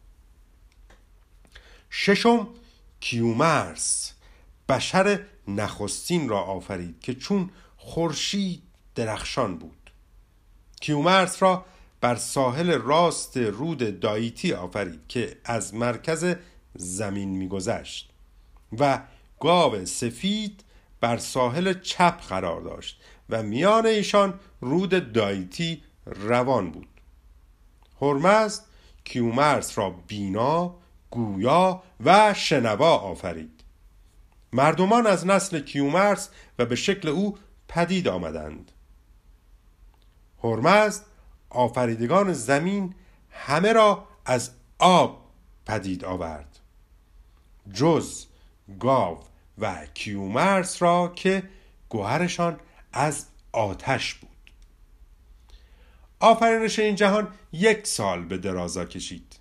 ششم 1.90 2.48
کیومرس 3.00 4.12
بشر 4.68 5.20
نخستین 5.48 6.28
را 6.28 6.40
آفرید 6.40 7.00
که 7.00 7.14
چون 7.14 7.50
خورشید 7.76 8.62
درخشان 8.94 9.58
بود. 9.58 9.79
کیومرس 10.80 11.42
را 11.42 11.64
بر 12.00 12.14
ساحل 12.14 12.78
راست 12.78 13.36
رود 13.36 14.00
دایتی 14.00 14.52
آفرید 14.52 15.00
که 15.08 15.36
از 15.44 15.74
مرکز 15.74 16.34
زمین 16.74 17.28
میگذشت 17.28 18.10
و 18.78 19.02
گاو 19.40 19.84
سفید 19.84 20.64
بر 21.00 21.16
ساحل 21.16 21.80
چپ 21.80 22.20
قرار 22.20 22.60
داشت 22.60 23.00
و 23.30 23.42
میان 23.42 23.86
ایشان 23.86 24.40
رود 24.60 25.12
دایتی 25.12 25.82
روان 26.06 26.70
بود. 26.70 26.88
هرمز 28.00 28.60
کیومرس 29.04 29.78
را 29.78 29.90
بینا 29.90 30.74
گویا 31.10 31.82
و 32.04 32.34
شنوا 32.34 32.96
آفرید. 32.96 33.64
مردمان 34.52 35.06
از 35.06 35.26
نسل 35.26 35.60
کیومرس 35.60 36.28
و 36.58 36.66
به 36.66 36.76
شکل 36.76 37.08
او 37.08 37.38
پدید 37.68 38.08
آمدند. 38.08 38.72
هرمزد 40.44 41.04
آفریدگان 41.50 42.32
زمین 42.32 42.94
همه 43.30 43.72
را 43.72 44.04
از 44.26 44.50
آب 44.78 45.24
پدید 45.66 46.04
آورد. 46.04 46.58
جز 47.72 48.26
گاو 48.80 49.18
و 49.58 49.86
کیومرس 49.94 50.82
را 50.82 51.12
که 51.16 51.42
گوهرشان 51.88 52.60
از 52.92 53.26
آتش 53.52 54.14
بود. 54.14 54.30
آفرینش 56.20 56.78
این 56.78 56.94
جهان 56.94 57.28
یک 57.52 57.86
سال 57.86 58.24
به 58.24 58.38
درازا 58.38 58.84
کشید. 58.84 59.36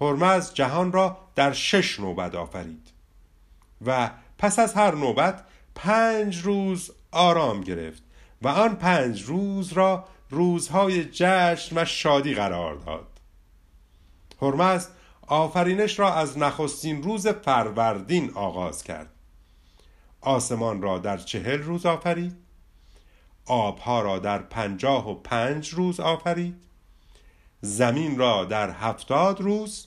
هرمز 0.00 0.54
جهان 0.54 0.92
را 0.92 1.18
در 1.34 1.52
شش 1.52 2.00
نوبت 2.00 2.34
آفرید 2.34 2.90
و 3.86 4.10
پس 4.38 4.58
از 4.58 4.74
هر 4.74 4.94
نوبت 4.94 5.44
پنج 5.74 6.38
روز 6.38 6.90
آرام 7.10 7.60
گرفت 7.60 8.02
و 8.42 8.48
آن 8.48 8.74
پنج 8.74 9.22
روز 9.22 9.72
را 9.72 10.04
روزهای 10.30 11.04
جشن 11.04 11.82
و 11.82 11.84
شادی 11.84 12.34
قرار 12.34 12.74
داد. 12.74 13.06
هرمز 14.42 14.88
آفرینش 15.26 15.98
را 15.98 16.14
از 16.14 16.38
نخستین 16.38 17.02
روز 17.02 17.26
فروردین 17.26 18.30
آغاز 18.34 18.82
کرد. 18.82 19.10
آسمان 20.20 20.82
را 20.82 20.98
در 20.98 21.18
چهل 21.18 21.62
روز 21.62 21.86
آفرید. 21.86 22.36
آبها 23.46 24.02
را 24.02 24.18
در 24.18 24.38
پنجاه 24.38 25.10
و 25.10 25.14
پنج 25.14 25.68
روز 25.74 26.00
آفرید. 26.00 26.56
زمین 27.60 28.18
را 28.18 28.44
در 28.44 28.70
هفتاد 28.70 29.40
روز. 29.40 29.86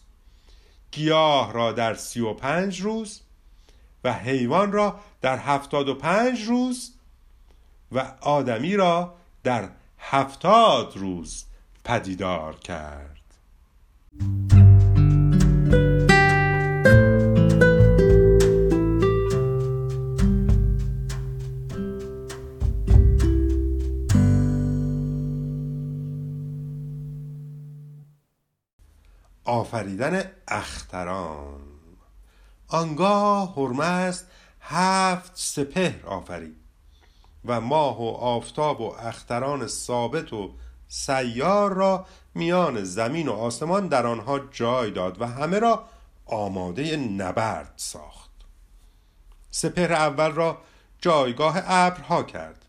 گیاه 0.91 1.53
را 1.53 1.71
در 1.71 1.93
سی 1.93 2.21
و 2.21 2.33
پنج 2.33 2.81
روز. 2.81 3.21
و 4.03 4.13
حیوان 4.13 4.71
را 4.71 4.99
در 5.21 5.37
هفتاد 5.37 5.89
و 5.89 5.95
پنج 5.95 6.43
روز. 6.43 6.93
و 7.91 8.13
آدمی 8.21 8.75
را 8.75 9.15
در 9.43 9.69
هفتاد 9.99 10.97
روز 10.97 11.45
پدیدار 11.83 12.55
کرد. 12.55 13.19
آفریدن 29.43 30.31
اختران. 30.47 31.61
آنگاه 32.67 33.55
هرمزد 33.55 34.25
هفت 34.61 35.31
سپهر 35.35 36.05
آفرید. 36.05 36.58
و 37.45 37.61
ماه 37.61 38.01
و 38.01 38.07
آفتاب 38.07 38.81
و 38.81 38.95
اختران 38.99 39.67
ثابت 39.67 40.33
و 40.33 40.53
سیار 40.87 41.73
را 41.73 42.05
میان 42.35 42.83
زمین 42.83 43.27
و 43.27 43.33
آسمان 43.33 43.87
در 43.87 44.05
آنها 44.05 44.39
جای 44.39 44.91
داد 44.91 45.21
و 45.21 45.25
همه 45.25 45.59
را 45.59 45.85
آماده 46.25 46.97
نبرد 46.97 47.73
ساخت. 47.75 48.29
سپهر 49.51 49.93
اول 49.93 50.31
را 50.31 50.57
جایگاه 51.01 51.61
ابرها 51.65 52.23
کرد. 52.23 52.65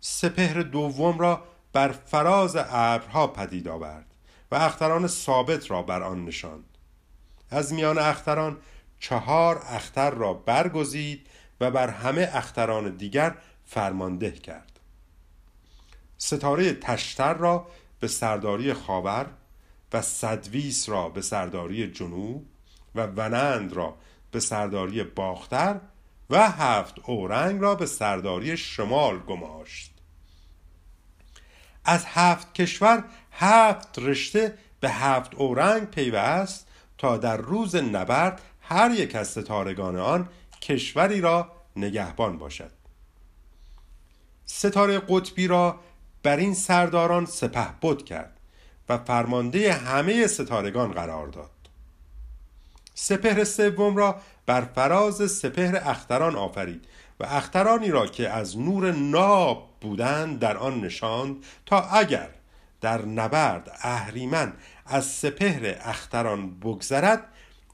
سپهر 0.00 0.62
دوم 0.62 1.18
را 1.18 1.42
بر 1.72 1.88
فراز 1.88 2.56
ابرها 2.56 3.26
پدید 3.26 3.68
آورد 3.68 4.14
و 4.50 4.54
اختران 4.54 5.06
ثابت 5.06 5.70
را 5.70 5.82
بر 5.82 6.02
آن 6.02 6.24
نشاند. 6.24 6.78
از 7.50 7.72
میان 7.72 7.98
اختران 7.98 8.58
چهار 9.00 9.62
اختر 9.66 10.10
را 10.10 10.34
برگزید 10.34 11.26
و 11.60 11.70
بر 11.70 11.88
همه 11.88 12.30
اختران 12.32 12.96
دیگر 12.96 13.34
فرمانده 13.68 14.30
کرد. 14.30 14.80
ستاره 16.18 16.72
تشتر 16.72 17.34
را 17.34 17.66
به 18.00 18.08
سرداری 18.08 18.72
خاور 18.72 19.26
و 19.92 20.02
صدویس 20.02 20.88
را 20.88 21.08
به 21.08 21.22
سرداری 21.22 21.90
جنوب 21.90 22.46
و 22.94 23.06
ونند 23.06 23.72
را 23.72 23.96
به 24.30 24.40
سرداری 24.40 25.04
باختر 25.04 25.80
و 26.30 26.50
هفت 26.50 26.94
اورنگ 27.04 27.60
را 27.60 27.74
به 27.74 27.86
سرداری 27.86 28.56
شمال 28.56 29.18
گماشت. 29.18 29.94
از 31.84 32.04
هفت 32.06 32.54
کشور 32.54 33.04
هفت 33.32 33.98
رشته 33.98 34.58
به 34.80 34.90
هفت 34.90 35.34
اورنگ 35.34 35.90
پیوست 35.90 36.66
تا 36.98 37.16
در 37.16 37.36
روز 37.36 37.76
نبرد 37.76 38.42
هر 38.60 38.90
یک 38.90 39.14
از 39.14 39.28
ستارگان 39.28 39.96
آن 39.96 40.28
کشوری 40.62 41.20
را 41.20 41.52
نگهبان 41.76 42.38
باشد. 42.38 42.77
ستاره 44.50 44.98
قطبی 44.98 45.46
را 45.46 45.80
بر 46.22 46.36
این 46.36 46.54
سرداران 46.54 47.26
سپه 47.26 47.66
بود 47.80 48.04
کرد 48.04 48.40
و 48.88 48.98
فرمانده 48.98 49.72
همه 49.72 50.26
ستارگان 50.26 50.92
قرار 50.92 51.26
داد. 51.26 51.50
سپهر 52.94 53.44
سوم 53.44 53.96
را 53.96 54.20
بر 54.46 54.60
فراز 54.60 55.32
سپهر 55.32 55.76
اختران 55.84 56.36
آفرید 56.36 56.84
و 57.20 57.24
اخترانی 57.24 57.90
را 57.90 58.06
که 58.06 58.28
از 58.28 58.58
نور 58.58 58.92
ناب 58.92 59.68
بودند 59.80 60.38
در 60.38 60.56
آن 60.56 60.80
نشاند 60.80 61.36
تا 61.66 61.80
اگر 61.80 62.28
در 62.80 63.04
نبرد 63.04 63.78
اهریمن 63.82 64.52
از 64.86 65.06
سپهر 65.06 65.76
اختران 65.80 66.60
بگذرد 66.60 67.24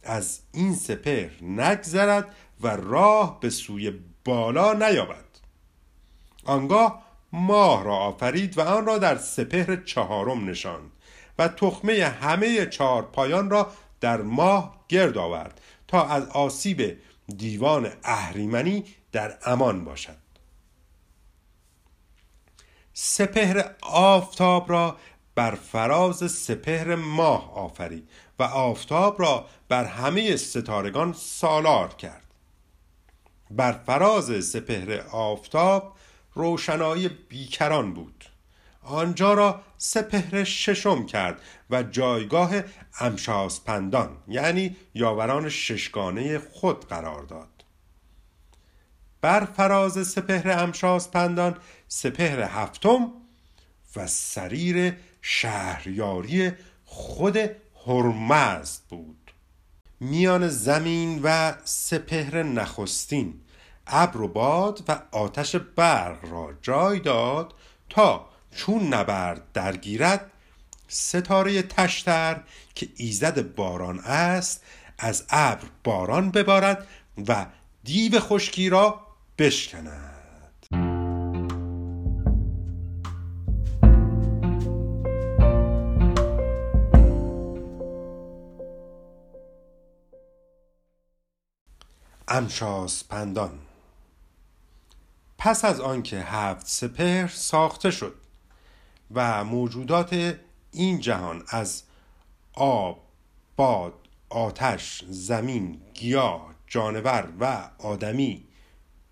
از 0.02 0.40
این 0.52 0.74
سپهر 0.74 1.30
نگذرد 1.42 2.34
و 2.60 2.68
راه 2.68 3.40
به 3.40 3.50
سوی 3.50 3.92
بالا 4.24 4.72
نیابد. 4.72 5.23
آنگاه 6.44 7.02
ماه 7.32 7.84
را 7.84 7.96
آفرید 7.96 8.58
و 8.58 8.60
آن 8.60 8.86
را 8.86 8.98
در 8.98 9.16
سپهر 9.16 9.76
چهارم 9.76 10.48
نشاند 10.50 10.90
و 11.38 11.48
تخمه 11.48 12.04
همه 12.04 12.66
چهار 12.66 13.02
پایان 13.02 13.50
را 13.50 13.72
در 14.00 14.22
ماه 14.22 14.84
گرد 14.88 15.18
آورد 15.18 15.60
تا 15.88 16.06
از 16.06 16.28
آسیب 16.28 16.98
دیوان 17.36 17.92
اهریمنی 18.04 18.84
در 19.12 19.38
امان 19.46 19.84
باشد. 19.84 20.16
سپهر 22.92 23.74
آفتاب 23.82 24.70
را 24.70 24.96
بر 25.34 25.54
فراز 25.54 26.32
سپهر 26.32 26.94
ماه 26.94 27.54
آفرید 27.54 28.08
و 28.38 28.42
آفتاب 28.42 29.20
را 29.22 29.46
بر 29.68 29.84
همه 29.84 30.36
ستارگان 30.36 31.12
سالار 31.12 31.88
کرد. 31.88 32.24
بر 33.50 33.72
فراز 33.72 34.44
سپهر 34.44 35.00
آفتاب 35.12 35.96
روشنایی 36.34 37.08
بیکران 37.08 37.94
بود. 37.94 38.24
آنجا 38.82 39.34
را 39.34 39.62
سپهر 39.78 40.44
ششم 40.44 41.06
کرد 41.06 41.40
و 41.70 41.82
جایگاه 41.82 42.52
امشاسپندان 43.00 44.16
یعنی 44.28 44.76
یاوران 44.94 45.48
ششگانه 45.48 46.38
خود 46.38 46.88
قرار 46.88 47.22
داد. 47.22 47.64
بر 49.20 49.44
فراز 49.44 50.08
سپهر 50.08 50.62
امشاسپندان 50.62 51.56
سپهر 51.88 52.42
هفتم 52.42 53.12
و 53.96 54.06
سریر 54.06 54.96
شهریاری 55.22 56.52
خود 56.84 57.38
هرمزد 57.86 58.82
بود. 58.88 59.30
میان 60.00 60.48
زمین 60.48 61.20
و 61.22 61.52
سپهر 61.64 62.42
نخستین 62.42 63.40
ابر 63.86 64.20
و 64.20 64.28
باد 64.28 64.82
و 64.88 65.00
آتش 65.12 65.56
برق 65.56 66.30
را 66.30 66.52
جای 66.62 67.00
داد 67.00 67.54
تا 67.90 68.26
چون 68.56 68.94
نبرد 68.94 69.42
درگیرد 69.52 70.30
ستاره 70.88 71.62
تشتر 71.62 72.40
که 72.74 72.88
ایزد 72.96 73.54
باران 73.54 73.98
است 73.98 74.62
از 74.98 75.24
ابر 75.30 75.64
باران 75.84 76.30
ببارد 76.30 76.86
و 77.28 77.46
دیو 77.84 78.20
خشکی 78.20 78.68
را 78.68 79.00
بشکند. 79.38 80.10
امشاس 92.28 93.04
پندان 93.04 93.58
پس 95.44 95.64
از 95.64 95.80
آنکه 95.80 96.20
هفت 96.20 96.66
سپهر 96.66 97.28
ساخته 97.28 97.90
شد 97.90 98.14
و 99.14 99.44
موجودات 99.44 100.38
این 100.70 101.00
جهان 101.00 101.42
از 101.48 101.82
آب، 102.52 103.02
باد، 103.56 103.92
آتش، 104.28 105.04
زمین، 105.08 105.80
گیاه، 105.94 106.54
جانور 106.66 107.28
و 107.40 107.70
آدمی 107.78 108.44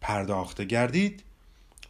پرداخته 0.01 0.65
گردید 0.65 1.23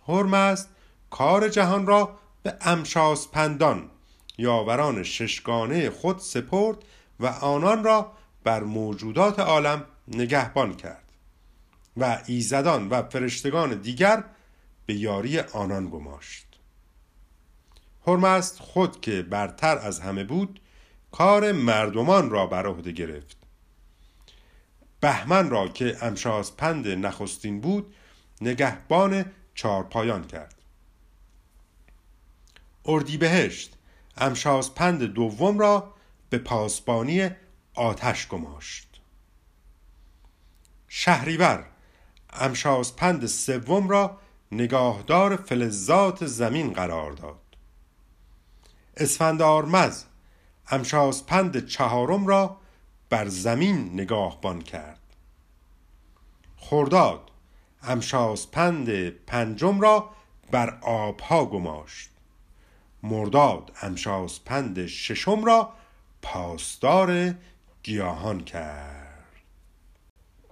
هرمزد 0.09 0.69
کار 1.11 1.49
جهان 1.49 1.87
را 1.87 2.19
به 2.43 2.57
امشاس 2.61 3.29
پندان. 3.29 3.91
یاوران 4.39 5.03
ششگانه 5.03 5.91
خود 5.91 6.19
سپرد 6.19 6.77
و 7.21 7.27
آنان 7.27 7.85
را 7.85 8.13
بر 8.45 8.63
موجودات 8.63 9.41
عالم 9.41 9.85
نگهبان 10.09 10.75
کرد. 10.75 11.02
و 11.97 12.23
ایزدان 12.27 12.89
و 12.89 13.03
فرشتگان 13.03 13.81
دیگر 13.81 14.25
به 14.87 14.95
یاری 14.95 15.39
آنان 15.39 15.91
گماشت. 15.91 16.47
هرمزد 18.07 18.57
خود 18.57 19.01
که 19.01 19.23
برتر 19.23 19.79
از 19.79 20.01
همه 20.01 20.25
بود 20.25 20.61
کار 21.13 21.53
مردمان 21.53 22.31
را 22.31 22.47
بر 22.47 22.67
عهده 22.67 22.93
گرفت. 22.93 23.37
بهمن 25.01 25.51
را 25.51 25.69
که 25.69 25.97
امشاز 26.01 26.57
پند 26.57 26.89
نخستین 26.89 27.61
بود 27.61 27.95
نگهبان 28.41 29.25
چارپایان 29.55 30.27
کرد. 30.27 30.55
اردیبهشت 32.85 33.77
امشاز 34.17 34.75
پند 34.75 35.03
دوم 35.03 35.59
را 35.59 35.95
به 36.31 36.39
پاسبانی 36.39 37.31
آتش 37.75 38.29
گماشت. 38.29 39.01
شهریور 40.89 41.72
امشاز 42.33 42.97
پند 42.97 43.27
سوم 43.27 43.88
را 43.88 44.18
نگاهدار 44.53 45.37
فلزات 45.37 46.27
زمین 46.27 46.73
قرار 46.73 47.12
داد. 47.12 47.38
اسفندارمز 48.97 50.05
امشاز 50.71 51.27
پند 51.27 51.66
چهارم 51.66 52.27
را 52.27 52.57
بر 53.11 53.29
زمین 53.29 53.90
نگاهبان 53.95 54.62
کرد. 54.62 54.99
خرداد 56.57 57.31
امشاز 57.83 58.51
پند 58.51 59.09
پنجم 59.09 59.81
را 59.81 60.11
بر 60.51 60.79
آبها 60.83 61.45
گماشت. 61.45 62.11
مرداد 63.03 63.73
امشاز 63.83 64.45
پند 64.45 64.87
ششم 64.87 65.45
را 65.45 65.73
پاسدار 66.23 67.35
گیاهان 67.83 68.40
کرد. 68.40 69.33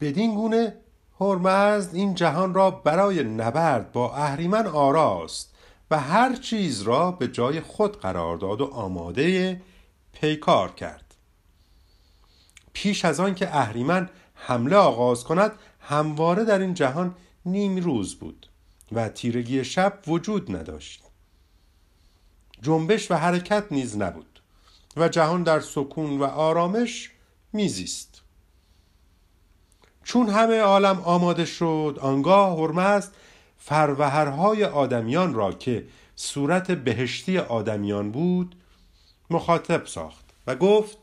بدین 0.00 0.34
گونه 0.34 0.76
هرمزد 1.20 1.94
این 1.94 2.14
جهان 2.14 2.54
را 2.54 2.70
برای 2.70 3.24
نبرد 3.24 3.92
با 3.92 4.14
اهریمن 4.16 4.66
آراست 4.66 5.54
و 5.90 6.00
هر 6.00 6.36
چیز 6.36 6.82
را 6.82 7.10
به 7.10 7.28
جای 7.28 7.60
خود 7.60 8.00
قرار 8.00 8.36
داد 8.36 8.60
و 8.60 8.64
آماده 8.64 9.60
پیکار 10.12 10.72
کرد. 10.72 11.14
پیش 12.72 13.04
از 13.04 13.20
آن 13.20 13.34
که 13.34 13.56
اهریمن 13.56 14.08
حمله 14.34 14.76
آغاز 14.76 15.24
کند 15.24 15.52
همواره 15.80 16.44
در 16.44 16.58
این 16.58 16.74
جهان 16.74 17.14
نیم 17.44 17.76
روز 17.76 18.14
بود 18.14 18.46
و 18.92 19.08
تیرگی 19.08 19.64
شب 19.64 19.98
وجود 20.06 20.56
نداشت. 20.56 21.02
جنبش 22.62 23.10
و 23.10 23.14
حرکت 23.14 23.64
نیز 23.70 23.96
نبود 23.96 24.40
و 24.96 25.08
جهان 25.08 25.42
در 25.42 25.60
سکون 25.60 26.18
و 26.18 26.24
آرامش 26.24 27.10
میزیست. 27.52 28.09
چون 30.04 30.28
همه 30.28 30.60
عالم 30.60 31.00
آماده 31.00 31.44
شد 31.44 31.98
آنگاه 32.00 32.58
هرمزد 32.58 33.12
فروهرهای 33.58 34.64
آدمیان 34.64 35.34
را 35.34 35.52
که 35.52 35.86
صورت 36.16 36.70
بهشتی 36.70 37.38
آدمیان 37.38 38.10
بود 38.10 38.56
مخاطب 39.30 39.86
ساخت 39.86 40.24
و 40.46 40.56
گفت 40.56 40.98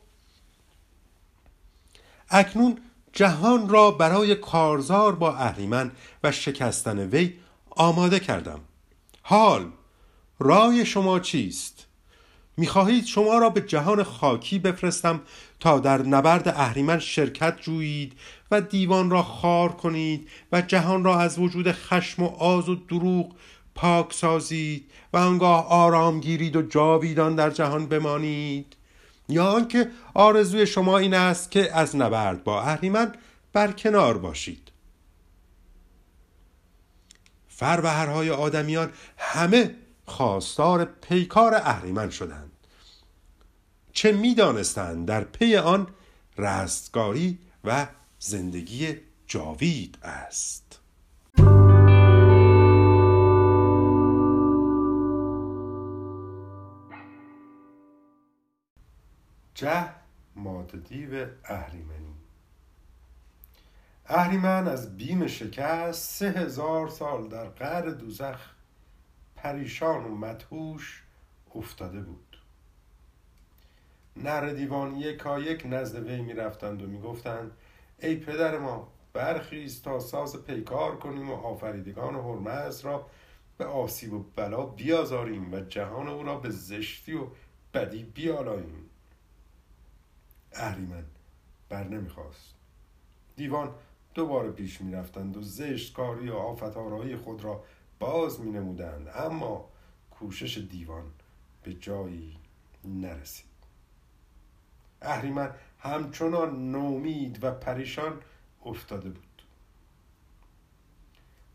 اکنون 2.30 2.78
جهان 3.12 3.68
را 3.68 3.90
برای 3.90 4.34
کارزار 4.34 5.14
با 5.14 5.34
اهریمن 5.34 5.92
و 6.24 6.32
شکستن 6.32 6.98
وی 6.98 7.34
آماده 7.70 8.20
کردم. 8.20 8.60
حال 9.22 9.70
رای 10.38 10.86
شما 10.86 11.20
چیست؟ 11.20 11.86
می‌خواهید 12.56 13.04
شما 13.04 13.38
را 13.38 13.50
به 13.50 13.60
جهان 13.60 14.02
خاکی 14.02 14.58
بفرستم 14.58 15.20
تا 15.60 15.78
در 15.78 16.02
نبرد 16.02 16.48
اهریمن 16.48 16.98
شرکت 16.98 17.60
جویید 17.60 18.12
و 18.50 18.60
دیوان 18.60 19.10
را 19.10 19.22
خار 19.22 19.72
کنید 19.72 20.28
و 20.52 20.60
جهان 20.60 21.04
را 21.04 21.20
از 21.20 21.38
وجود 21.38 21.72
خشم 21.72 22.22
و 22.22 22.26
آز 22.26 22.68
و 22.68 22.74
دروغ 22.74 23.34
پاک 23.74 24.12
سازید 24.12 24.90
و 25.12 25.16
آنگاه 25.16 25.68
آرام 25.68 26.20
گیرید 26.20 26.56
و 26.56 26.62
جاویدان 26.62 27.34
در 27.34 27.50
جهان 27.50 27.86
بمانید. 27.86 28.76
یا 29.28 29.46
آنکه 29.46 29.90
آرزوی 30.14 30.66
شما 30.66 30.98
این 30.98 31.14
است 31.14 31.50
که 31.50 31.76
از 31.76 31.96
نبرد 31.96 32.44
با 32.44 32.62
اهریمن 32.62 33.14
کنار 33.78 34.18
باشید. 34.18 34.72
فروهرهای 37.48 38.30
آدمیان 38.30 38.92
همه 39.18 39.74
خواستار 40.06 40.84
پیکار 40.84 41.54
اهریمن 41.54 42.10
شدند. 42.10 42.52
چه 43.92 44.12
می‌دانستند 44.12 45.08
در 45.08 45.24
پی 45.24 45.56
آن 45.56 45.86
رستگاری 46.38 47.38
و 47.64 47.86
زندگی 48.20 48.96
جاوید 49.26 49.98
است. 50.02 50.80
جه 59.54 59.88
ماده 60.36 60.78
دیو 60.78 61.26
اهریمنی. 61.44 62.14
اهریمن 64.06 64.68
از 64.68 64.96
بیم 64.96 65.26
شکست 65.26 66.10
سه 66.10 66.30
هزار 66.30 66.88
سال 66.88 67.28
در 67.28 67.48
قعر 67.48 67.90
دوزخ 67.90 68.40
پریشان 69.36 70.04
و 70.04 70.14
مدهوش 70.14 71.02
افتاده 71.54 72.00
بود. 72.00 72.36
نر 74.16 74.50
دیوان 74.50 74.96
یکایک 74.96 75.62
نزد 75.66 75.96
وی 76.06 76.22
می‌رفتند 76.22 76.82
و 76.82 76.86
می‌گفتند 76.86 77.50
ای 78.02 78.16
پدر 78.16 78.58
ما 78.58 78.92
برخیز 79.12 79.82
تا 79.82 80.00
ساز 80.00 80.44
پیکار 80.44 80.96
کنیم 80.96 81.30
و 81.30 81.34
آفریدگان 81.34 82.14
هرمز 82.14 82.80
را 82.80 83.06
به 83.58 83.66
آسیب 83.66 84.12
و 84.12 84.24
بلا 84.36 84.66
بیازاریم 84.66 85.54
و 85.54 85.60
جهان 85.60 86.08
او 86.08 86.22
را 86.22 86.38
به 86.38 86.50
زشتی 86.50 87.14
و 87.14 87.26
بدی 87.74 88.04
بیالاییم. 88.04 88.90
اهریمن 90.52 91.04
بر 91.68 91.84
نمی‌خواست. 91.84 92.54
دیوان 93.36 93.74
دوباره 94.14 94.50
پیش 94.50 94.80
می‌رفتند 94.80 95.36
و 95.36 95.42
زشت 95.42 95.94
کاری 95.94 96.30
و 96.30 96.34
آفتارایی 96.34 97.16
خود 97.16 97.44
را 97.44 97.64
باز 97.98 98.40
می 98.40 98.50
نمودند 98.50 99.08
اما 99.14 99.68
کوشش 100.10 100.58
دیوان 100.58 101.12
به 101.62 101.74
جایی 101.74 102.38
نرسید. 102.84 103.48
اهریمن 105.02 105.54
همچنان 105.78 106.72
نومید 106.72 107.44
و 107.44 107.50
پریشان 107.50 108.20
افتاده 108.64 109.10
بود. 109.10 109.42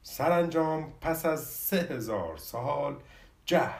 سرانجام 0.04 0.94
پس 1.02 1.26
از 1.26 1.44
سه 1.46 1.78
هزار 1.78 2.38
سال 2.38 2.96
جه 3.46 3.74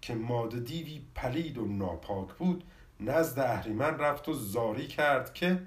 که 0.00 0.14
ماده 0.14 0.60
دیوی 0.60 1.02
پلید 1.14 1.58
و 1.58 1.66
ناپاک 1.66 2.28
بود 2.28 2.64
نزد 3.00 3.38
اهریمن 3.38 3.98
رفت 3.98 4.28
و 4.28 4.32
زاری 4.32 4.86
کرد 4.86 5.34
که 5.34 5.62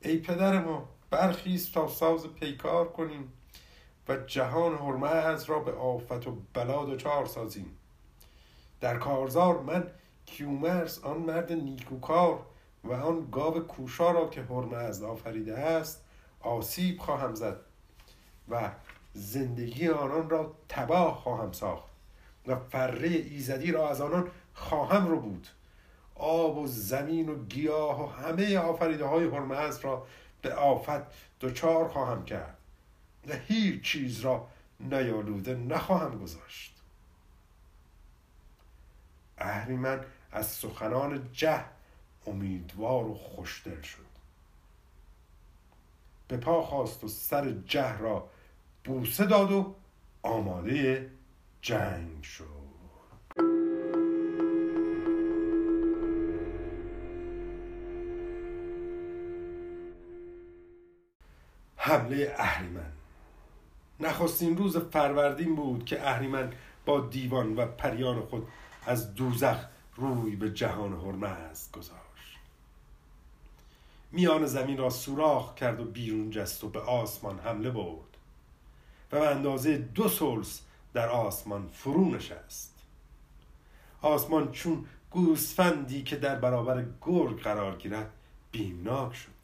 ای 0.00 0.18
پدر 0.18 0.64
ما 0.64 0.88
برخیز 1.10 1.72
تا 1.72 1.88
ساز 1.88 2.26
پیکار 2.26 2.88
کنیم 2.88 3.32
و 4.08 4.16
جهان 4.16 4.74
هرمز 4.74 5.44
را 5.44 5.58
به 5.58 5.72
آفت 5.72 6.26
و 6.26 6.36
بلا 6.54 6.84
دچار 6.84 7.26
سازیم. 7.26 7.76
در 8.80 8.98
کارزار 8.98 9.60
من 9.60 9.90
کیومرس 10.26 11.04
آن 11.04 11.18
مرد 11.18 11.52
نیکوکار 11.52 12.46
و 12.84 12.92
آن 12.92 13.28
گاو 13.32 13.60
کوشا 13.60 14.10
را 14.10 14.28
که 14.28 14.42
هرمز 14.42 15.02
آفریده 15.02 15.58
است 15.58 16.04
آسیب 16.40 16.98
خواهم 16.98 17.34
زد 17.34 17.56
و 18.48 18.70
زندگی 19.14 19.88
آنان 19.88 20.30
را 20.30 20.54
تباه 20.68 21.14
خواهم 21.14 21.52
ساخت 21.52 21.88
و 22.46 22.56
فره 22.56 23.08
ایزدی 23.08 23.72
را 23.72 23.90
از 23.90 24.00
آنان 24.00 24.30
خواهم 24.54 25.06
رو 25.06 25.20
بود 25.20 25.48
آب 26.14 26.58
و 26.58 26.66
زمین 26.66 27.28
و 27.28 27.44
گیاه 27.44 28.02
و 28.02 28.06
همه 28.06 28.58
آفریده 28.58 29.04
های 29.04 29.24
هرمز 29.24 29.78
را 29.78 30.06
به 30.42 30.54
آفت 30.54 31.02
دچار 31.40 31.88
خواهم 31.88 32.24
کرد. 32.24 32.58
و 33.28 33.32
هیچ 33.32 33.82
چیز 33.82 34.20
را 34.20 34.48
نیالوده 34.80 35.54
نخواهم 35.54 36.18
گذاشت. 36.18 36.74
اهریمن 39.38 40.04
از 40.32 40.46
سخنان 40.46 41.28
جه 41.32 41.64
امیدوار 42.26 43.06
و 43.06 43.14
خوشدل 43.14 43.80
شد. 43.80 44.08
به 46.28 46.36
پا 46.36 46.62
خواست 46.62 47.04
و 47.04 47.08
سر 47.08 47.50
جه 47.50 47.98
را 47.98 48.28
بوسه 48.84 49.26
داد 49.26 49.52
و 49.52 49.74
آماده 50.22 51.10
جنگ 51.62 52.22
شد. 52.22 52.58
حمله 61.76 62.34
اهریمن. 62.36 62.92
نخستین 64.00 64.56
روز 64.56 64.76
فروردین 64.76 65.56
بود 65.56 65.84
که 65.84 66.08
اهریمن 66.08 66.52
با 66.86 67.00
دیوان 67.00 67.56
و 67.56 67.66
پریان 67.66 68.20
خود 68.20 68.48
از 68.86 69.14
دوزخ 69.14 69.66
روی 69.96 70.36
به 70.36 70.50
جهان 70.50 70.92
هرمز 70.92 71.70
گذاشت. 71.72 72.07
میان 74.12 74.46
زمین 74.46 74.78
را 74.78 74.90
سوراخ 74.90 75.54
کرد 75.54 75.80
و 75.80 75.84
بیرون 75.84 76.30
جست 76.30 76.64
و 76.64 76.68
به 76.68 76.80
آسمان 76.80 77.38
حمله 77.38 77.70
برد. 77.70 78.16
و 79.12 79.20
به 79.20 79.28
اندازه 79.28 79.78
دو 79.78 80.08
سلس 80.08 80.62
در 80.92 81.08
آسمان 81.08 81.68
فرو 81.72 82.04
نشست. 82.04 82.74
آسمان 84.02 84.52
چون 84.52 84.84
گوسفندی 85.10 86.02
که 86.02 86.16
در 86.16 86.34
برابر 86.34 86.84
گرگ 87.02 87.40
قرار 87.40 87.76
گیرد 87.76 88.10
بیمناک 88.52 89.14
شد. 89.14 89.38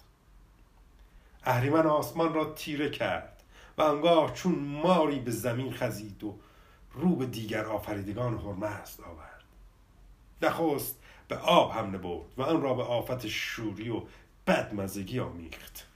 اهریمن 1.45 1.87
آسمان 1.87 2.35
را 2.35 2.53
تیره 2.53 2.91
کرد 2.91 3.43
و 3.79 3.83
انگاه 3.83 4.33
چون 4.33 4.55
ماری 4.55 5.19
به 5.19 5.31
زمین 5.31 5.73
خزید 5.73 6.25
و 6.25 6.39
رو 6.93 7.17
به 7.17 7.27
دیگر 7.27 7.65
آفریدگان 7.65 8.39
هرمزد 8.39 9.01
آورد. 9.01 9.45
نخست 10.43 10.99
به 11.29 11.37
آب 11.37 11.73
حمله 11.73 11.99
برد 11.99 12.27
و 12.37 12.43
آن 12.43 12.63
را 12.63 12.75
به 12.75 12.83
آفت 12.83 13.27
شوری 13.27 13.91
و 13.91 14.03
بدمزگی 14.47 15.21
آمیخت. 15.21 15.87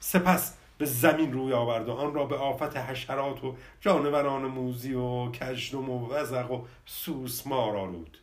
سپس 0.00 0.54
به 0.78 0.84
زمین 0.84 1.32
روی 1.32 1.52
آورد 1.52 1.88
و 1.88 1.92
آن 1.92 2.14
را 2.14 2.24
به 2.24 2.36
آفت 2.36 2.76
حشرات 2.76 3.44
و 3.44 3.56
جانوران 3.80 4.42
موزی 4.42 4.94
و 4.94 5.30
کژدم 5.30 5.90
و 5.90 6.08
وزق 6.08 6.50
و 6.50 6.64
سوسمار 6.86 7.76
آلود. 7.76 8.18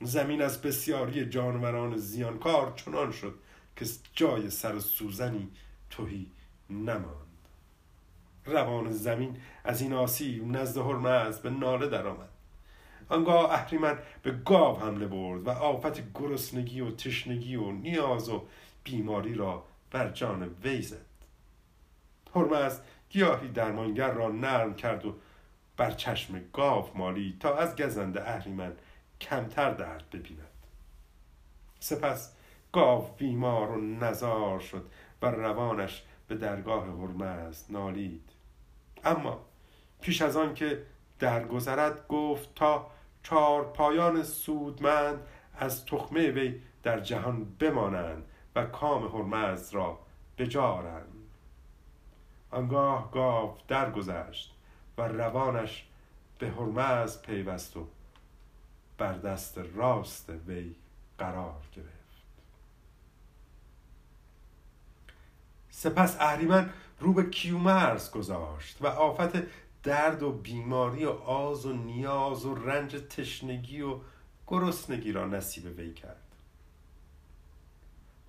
زمین 0.00 0.42
از 0.42 0.62
بسیاری 0.62 1.26
جانوران 1.26 1.96
زیانکار 1.96 2.72
چنان 2.76 3.12
شد 3.12 3.34
که 3.76 3.86
جای 4.14 4.50
سر 4.50 4.78
سوزنی 4.78 5.48
توهی 5.90 6.26
نماند. 6.70 7.24
روان 8.46 8.92
زمین 8.92 9.36
از 9.64 9.80
این 9.82 9.92
آسیب 9.92 10.56
نزد 10.56 10.78
هرمز 10.78 11.38
به 11.38 11.50
ناله 11.50 11.88
درآمد. 11.88 12.28
آنگاه 13.08 13.52
اهریمن 13.52 13.98
به 14.22 14.30
گاو 14.30 14.78
حمله 14.78 15.06
برد 15.06 15.46
و 15.46 15.50
آفت 15.50 16.12
گرسنگی 16.14 16.80
و 16.80 16.90
تشنگی 16.90 17.56
و 17.56 17.70
نیاز 17.70 18.28
و 18.28 18.42
بیماری 18.84 19.34
را 19.34 19.64
بر 19.90 20.08
جان 20.10 20.42
وی 20.64 20.82
زد. 20.82 21.06
هرمز 22.34 22.80
گیاهی 23.10 23.48
درمانگر 23.48 24.10
را 24.10 24.28
نرم 24.28 24.74
کرد 24.74 25.06
و 25.06 25.14
بر 25.76 25.90
چشم 25.90 26.40
گاو 26.52 26.90
مالی 26.94 27.36
تا 27.40 27.56
از 27.56 27.76
گزند 27.76 28.18
اهریمن 28.18 28.72
کمتر 29.20 29.70
درد 29.70 30.10
ببیند. 30.10 30.48
سپس 31.80 32.32
گاو 32.72 33.14
بیمار 33.18 33.70
و 33.70 33.80
نزار 33.80 34.60
شد 34.60 34.90
و 35.22 35.26
روانش 35.26 36.02
به 36.28 36.34
درگاه 36.34 36.84
هرمز 36.84 37.64
نالید. 37.70 38.30
اما 39.04 39.40
پیش 40.00 40.22
از 40.22 40.36
آن 40.36 40.54
که 40.54 40.82
درگذرد 41.18 42.08
گفت 42.08 42.54
تا 42.54 42.90
چهار 43.22 43.64
پایان 43.64 44.22
سودمند 44.22 45.20
از 45.58 45.86
تخمه 45.86 46.30
وی 46.30 46.60
در 46.82 47.00
جهان 47.00 47.44
بمانند 47.44 48.24
و 48.54 48.64
کام 48.64 49.06
هرمز 49.06 49.74
را 49.74 49.98
بجارند. 50.38 51.12
آنگاه 52.50 53.10
گاو 53.10 53.56
درگذشت 53.68 54.54
و 54.98 55.02
روانش 55.02 55.86
به 56.38 56.50
هرمز 56.50 57.22
پیوست 57.22 57.76
و 57.76 57.86
بر 58.98 59.12
دست 59.12 59.58
راست 59.74 60.30
وی 60.30 60.74
قرار 61.18 61.62
گرفت. 61.76 61.94
سپس 65.70 66.16
اهریمن 66.20 66.70
رو 67.00 67.12
به 67.12 67.30
کیومرز 67.30 68.10
گذاشت 68.10 68.82
و 68.82 68.86
آفت 68.86 69.42
درد 69.82 70.22
و 70.22 70.32
بیماری 70.32 71.04
و 71.04 71.10
آز 71.10 71.66
و 71.66 71.72
نیاز 71.72 72.46
و 72.46 72.54
رنج 72.54 72.92
تشنگی 72.92 73.82
و 73.82 74.00
گرسنگی 74.46 75.12
را 75.12 75.26
نصیب 75.26 75.78
وی 75.78 75.94
کرد. 75.94 76.23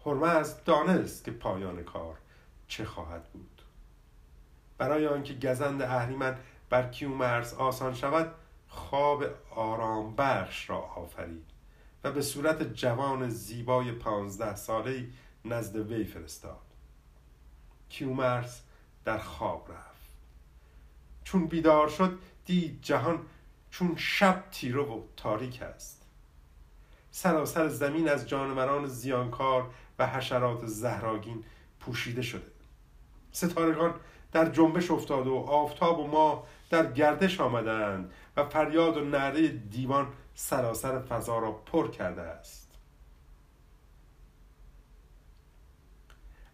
هرمز 0.06 0.64
دانست 0.66 1.24
که 1.24 1.32
پایان 1.32 1.84
کار 1.84 2.18
چه 2.68 2.86
خواهد 2.86 3.24
بود. 3.24 3.62
برای 4.78 5.08
آنکه 5.08 5.34
گزند 5.34 5.82
اهریمن 5.82 6.38
بر 6.70 6.90
کیومرز 6.90 7.54
آسان 7.54 7.94
شود 7.94 8.32
خواب 8.70 9.24
آرام 9.56 10.16
بخش 10.16 10.70
را 10.70 10.78
آفرید 10.78 11.46
و 12.04 12.12
به 12.12 12.22
صورت 12.22 12.74
جوان 12.74 13.30
زیبای 13.30 13.92
پانزده 13.92 14.56
ساله 14.56 15.08
نزد 15.46 15.76
وی 15.76 16.04
فرستاد. 16.04 16.62
کیومرس 17.90 18.62
در 19.06 19.18
خواب 19.18 19.72
رفت. 19.72 19.96
چون 21.24 21.48
بیدار 21.48 21.90
شد 21.90 22.20
دید 22.46 22.82
جهان 22.82 23.26
چون 23.72 23.96
شب 23.98 24.44
تیره 24.52 24.82
و 24.82 25.02
تاریک 25.18 25.62
است. 25.62 26.06
سراسر 27.12 27.68
زمین 27.68 28.10
از 28.10 28.30
جانوران 28.30 28.88
زیانکار 28.88 29.70
و 30.00 30.08
حشرات 30.08 30.66
زهراگین 30.66 31.44
پوشیده 31.80 32.22
شده. 32.22 32.52
ستارگان 33.32 33.94
در 34.32 34.50
جنبش 34.50 34.92
افتاد 34.92 35.28
و 35.28 35.36
آفتاب 35.36 36.00
و 36.00 36.08
ما 36.08 36.44
در 36.70 36.92
گردش 36.92 37.42
آمدند 37.42 38.12
و 38.38 38.46
فریاد 38.46 38.98
و 38.98 39.04
نعره 39.04 39.48
دیوان 39.48 40.08
سراسر 40.36 41.00
فضا 41.00 41.40
را 41.40 41.52
پر 41.52 41.92
کرده 41.92 42.22
است. 42.22 42.72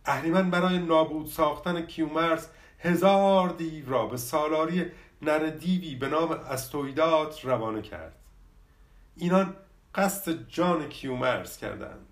اهریمن 0.05 0.49
برای 0.49 0.77
نابود 0.77 1.27
ساختن 1.27 1.81
کیومرس 1.81 2.49
هزار 2.79 3.49
دیو 3.49 3.89
را 3.89 4.07
به 4.07 4.17
سالاری 4.17 4.85
نر 5.21 5.49
دیوی 5.49 5.95
به 5.95 6.07
نام 6.07 6.31
استویدات 6.31 7.45
روانه 7.45 7.81
کرد. 7.81 8.15
اینان 9.15 9.55
قصد 9.95 10.47
جان 10.47 10.89
کیومرس 10.89 11.57
کردند. 11.57 12.10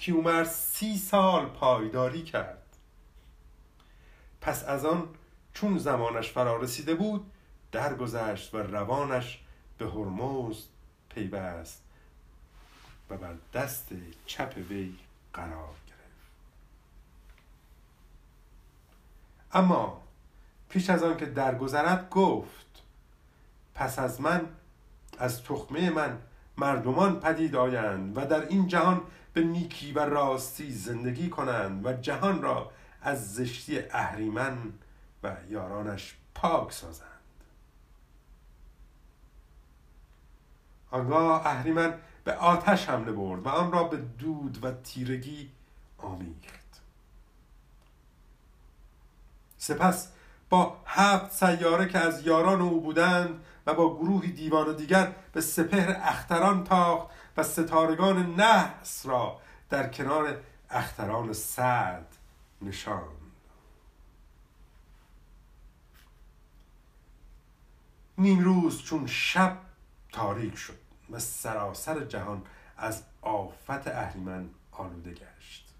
کیومرس 0.00 0.72
سی 0.72 0.98
سال 0.98 1.46
پایداری 1.46 2.22
کرد. 2.22 2.76
پس 4.40 4.64
از 4.64 4.84
آن 4.84 5.08
چون 5.54 5.78
زمانش 5.78 6.32
فرا 6.32 6.56
رسیده 6.56 6.94
بود 6.94 7.32
درگذشت 7.72 8.54
و 8.54 8.58
روانش 8.58 9.40
به 9.78 9.86
هرمز 9.86 10.64
پیوست 11.08 11.82
و 13.10 13.16
بر 13.16 13.34
دست 13.54 13.88
چپ 14.26 14.54
وی 14.70 14.94
قرار 15.32 15.74
گرفت. 15.86 16.30
اما 19.52 20.02
پیش 20.68 20.90
از 20.90 21.02
آن 21.02 21.16
که 21.16 21.26
درگذرد 21.26 22.10
گفت 22.10 22.82
پس 23.74 23.98
از 23.98 24.20
من 24.20 24.48
از 25.18 25.44
تخمه 25.44 25.90
من 25.90 26.18
مردمان 26.56 27.20
پدید 27.20 27.56
آیند 27.56 28.18
و 28.18 28.26
در 28.26 28.48
این 28.48 28.66
جهان 28.66 29.02
به 29.32 29.44
نیکی 29.44 29.92
و 29.92 29.98
راستی 29.98 30.70
زندگی 30.70 31.28
کنند 31.28 31.86
و 31.86 31.92
جهان 31.92 32.42
را 32.42 32.70
از 33.02 33.34
زشتی 33.34 33.78
اهریمن 33.90 34.72
و 35.22 35.36
یارانش 35.48 36.16
پاک 36.34 36.72
سازند. 36.72 37.06
آنگاه 40.90 41.46
اهریمن 41.46 41.94
به 42.24 42.34
آتش 42.34 42.88
حمله 42.88 43.12
برد 43.12 43.46
و 43.46 43.48
آن 43.48 43.72
را 43.72 43.84
به 43.84 43.96
دود 43.96 44.64
و 44.64 44.72
تیرگی 44.72 45.50
آمیخت. 45.98 46.80
سپس 49.58 50.12
با 50.50 50.76
هفت 50.86 51.32
سیاره 51.32 51.88
که 51.88 51.98
از 51.98 52.26
یاران 52.26 52.60
او 52.60 52.80
بودند 52.80 53.44
و 53.66 53.74
با 53.74 53.96
گروهی 53.96 54.32
دیوان 54.32 54.76
دیگر 54.76 55.12
به 55.32 55.40
سپهر 55.40 56.00
اختران 56.02 56.64
تاخت 56.64 57.06
و 57.36 57.42
ستارگان 57.42 58.34
نحس 58.34 59.06
را 59.06 59.40
در 59.70 59.88
کنار 59.88 60.40
اختران 60.70 61.32
سعد 61.32 62.06
نشاند. 62.62 63.20
روز 68.18 68.82
چون 68.82 69.06
شب 69.06 69.58
تاریک 70.12 70.56
شد 70.56 70.78
و 71.10 71.18
سراسر 71.18 72.04
جهان 72.04 72.42
از 72.76 73.02
آفت 73.22 73.88
اهریمن 73.88 74.50
آلوده 74.72 75.10
گشت. 75.10 75.74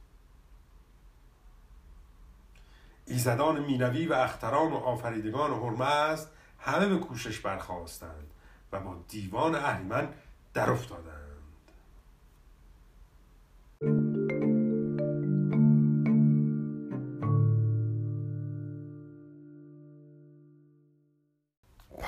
ایزدان 3.07 3.59
مینوی 3.59 4.07
و 4.07 4.13
اختران 4.13 4.73
و 4.73 4.77
آفریدگان 4.77 5.51
هرمزد 5.51 6.29
همه 6.61 6.87
به 6.87 6.99
کوشش 6.99 7.39
برخواستند 7.39 8.31
و 8.73 8.81
با 8.81 8.97
دیوان 9.09 9.55
اهریمن 9.55 10.09
در 10.55 10.71
افتادند. 10.71 11.20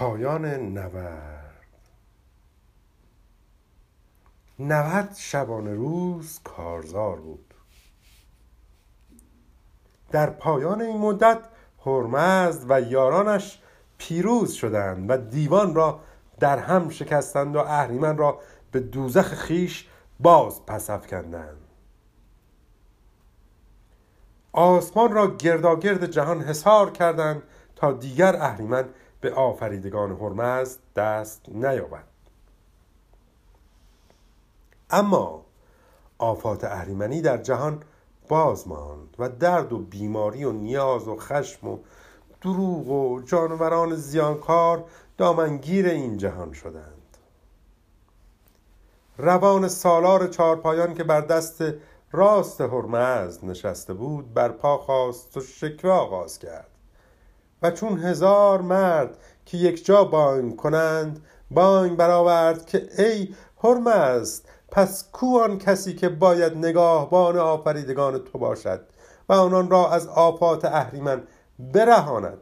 پایان 0.02 0.44
نبرد 0.78 1.64
نبرد 4.58 5.14
شبانه 5.16 5.74
روز 5.74 6.40
کارزار 6.44 7.20
بود. 7.20 7.54
در 10.10 10.30
پایان 10.30 10.82
این 10.82 10.98
مدت 10.98 11.38
هرمزد 11.86 12.70
و 12.70 12.80
یارانش 12.80 13.62
پیروز 13.98 14.52
شدند 14.52 15.10
و 15.10 15.16
دیوان 15.16 15.74
را 15.74 16.00
در 16.40 16.58
هم 16.58 16.88
شکستند 16.88 17.56
و 17.56 17.58
اهریمن 17.58 18.16
را 18.16 18.40
به 18.70 18.80
دوزخ 18.80 19.34
خیش 19.34 19.88
باز 20.20 20.66
پس 20.66 20.90
افکندند. 20.90 21.68
آسمان 24.52 25.12
را 25.12 25.36
گرداگرد 25.36 26.06
جهان 26.06 26.40
حصار 26.40 26.90
کردند 26.90 27.42
تا 27.76 27.92
دیگر 27.92 28.36
اهریمن 28.36 28.84
به 29.22 29.35
آفریدگان 29.35 30.12
هرمز 30.12 30.78
دست 30.96 31.40
نیابد. 31.48 32.04
اما 34.90 35.44
آفات 36.18 36.64
اهریمنی 36.64 37.20
در 37.20 37.38
جهان 37.38 37.82
باز 38.28 38.68
ماند 38.68 39.16
و 39.18 39.28
درد 39.28 39.72
و 39.72 39.78
بیماری 39.78 40.44
و 40.44 40.52
نیاز 40.52 41.08
و 41.08 41.16
خشم 41.16 41.68
و 41.68 41.78
دروغ 42.40 42.88
و 42.88 43.20
جانوران 43.20 43.94
زیانکار 43.94 44.85
دامنگیر 45.18 45.87
این 45.87 46.16
جهان 46.16 46.52
شدند. 46.52 47.16
روان 49.18 49.68
سالار 49.68 50.28
چارپایان 50.28 50.94
که 50.94 51.04
بر 51.04 51.20
دست 51.20 51.64
راست 52.12 52.61
هرمز 52.61 53.44
نشسته 53.44 53.94
بود 53.94 54.35
بر 54.35 54.48
پا 54.48 54.78
خواست 54.78 55.37
و 55.37 55.40
شکوه 55.40 55.90
آغاز 55.90 56.38
کرد. 56.38 56.71
و 57.62 57.70
چون 57.70 57.98
هزار 57.98 58.61
مرد 58.61 59.18
که 59.46 59.57
یک 59.57 59.85
جا 59.85 60.05
بانگ 60.05 60.57
کنند 60.57 61.25
بانگ 61.51 61.96
برآورد 61.96 62.66
که 62.66 62.88
ای 62.98 63.35
هرمزد 63.64 64.44
پس 64.68 65.09
کو 65.12 65.38
آن 65.38 65.59
کسی 65.59 65.94
که 65.94 66.09
باید 66.09 66.57
نگاهبان 66.57 67.38
آفریدگان 67.38 68.18
تو 68.18 68.38
باشد 68.38 68.81
و 69.29 69.33
آنان 69.33 69.70
را 69.70 69.90
از 69.90 70.07
آفات 70.07 70.64
اهریمن 70.64 71.22
برهاند. 71.59 72.38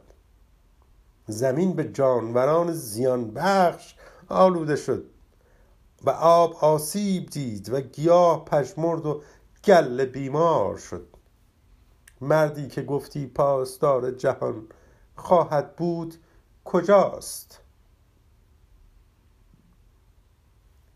زمین 1.27 1.73
به 1.73 1.85
جانوران 1.85 2.73
زیان 2.73 3.31
بخش 3.31 3.95
آلوده 4.29 4.77
شد 4.77 5.05
و 6.05 6.11
آب 6.11 6.57
آسیب 6.61 7.31
دید 7.31 7.73
و 7.73 7.81
گیاه 7.81 8.45
پشمرد 8.45 9.07
و 9.07 9.23
گل 9.65 10.05
بیمار 10.05 10.77
شد. 10.77 11.07
مردی 12.21 12.69
که 12.69 12.83
گفتی 12.83 13.27
پاسدار 13.27 14.11
جهان 14.11 14.67
خواهد 15.21 15.77
بود 15.77 16.15
کجاست؟ 16.65 17.61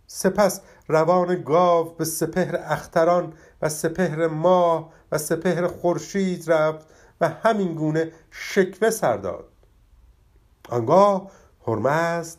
سپس 0.06 0.60
روان 0.88 1.42
گاو 1.42 1.94
به 1.94 2.04
سپهر 2.04 2.56
اختران 2.64 3.32
و 3.62 3.68
سپهر 3.68 4.26
ماه 4.26 4.92
و 5.12 5.18
سپهر 5.18 5.66
خورشید 5.66 6.52
رفت 6.52 6.86
و 7.20 7.28
همین 7.28 7.74
گونه 7.74 8.12
شکوه 8.30 8.90
سر 8.90 9.16
داد. 9.16 9.48
آنگاه 10.68 11.30
هرمزد 11.66 12.38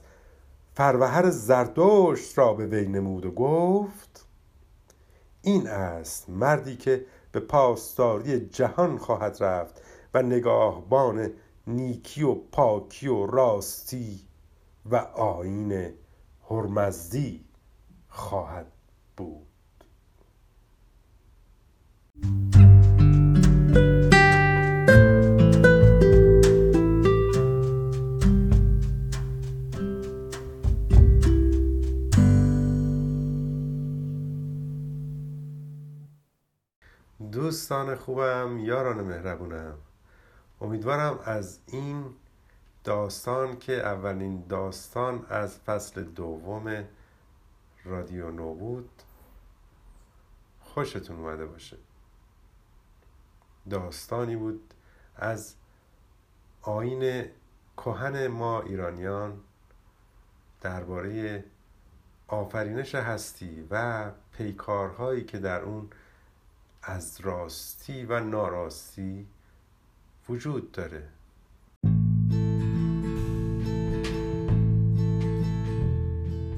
فروهر 0.74 1.30
زردشت 1.30 2.38
را 2.38 2.54
به 2.54 2.65
وی 2.65 2.88
نمود 2.88 3.26
و 3.26 3.32
گفت 3.32 4.26
این 5.41 5.67
است 5.67 6.30
مردی 6.30 6.76
که 6.76 7.06
به 7.32 7.39
پاسداری 7.39 8.39
جهان 8.39 8.98
خواهد 8.98 9.43
رفت 9.43 9.82
و 10.13 10.21
نگاهبان 10.21 11.32
نیکی 11.67 12.23
و 12.23 12.35
پاکی 12.35 13.07
و 13.07 13.25
راستی 13.25 14.21
و 14.85 14.95
آین 15.15 15.93
هرمزدی 16.49 17.45
خواهد 18.09 18.71
بود. 19.17 19.47
دوستان 37.31 37.95
خوبم 37.95 38.59
یاران 38.59 39.01
مهربونم. 39.01 39.85
امیدوارم 40.65 41.19
از 41.25 41.59
این 41.67 42.05
داستان 42.83 43.59
که 43.59 43.73
اولین 43.73 44.45
داستان 44.49 45.25
از 45.29 45.59
فصل 45.59 46.03
دوم 46.03 46.83
رادیو 47.83 48.31
نو 48.31 48.53
بود 48.53 48.89
خوشتون 50.59 51.19
اومده 51.19 51.45
باشه. 51.45 51.77
داستانی 53.69 54.35
بود 54.35 54.73
از 55.15 55.55
آین 56.61 57.25
کهن 57.77 58.27
ما 58.27 58.61
ایرانیان 58.61 59.41
درباره 60.61 61.43
آفرینش 62.27 62.95
هستی 62.95 63.67
و 63.71 64.11
پیکارهایی 64.31 65.23
که 65.23 65.39
در 65.39 65.61
اون 65.61 65.89
از 66.83 67.21
راستی 67.21 68.05
و 68.05 68.19
ناراستی 68.19 69.27
وجود 70.30 70.71
داره. 70.71 71.04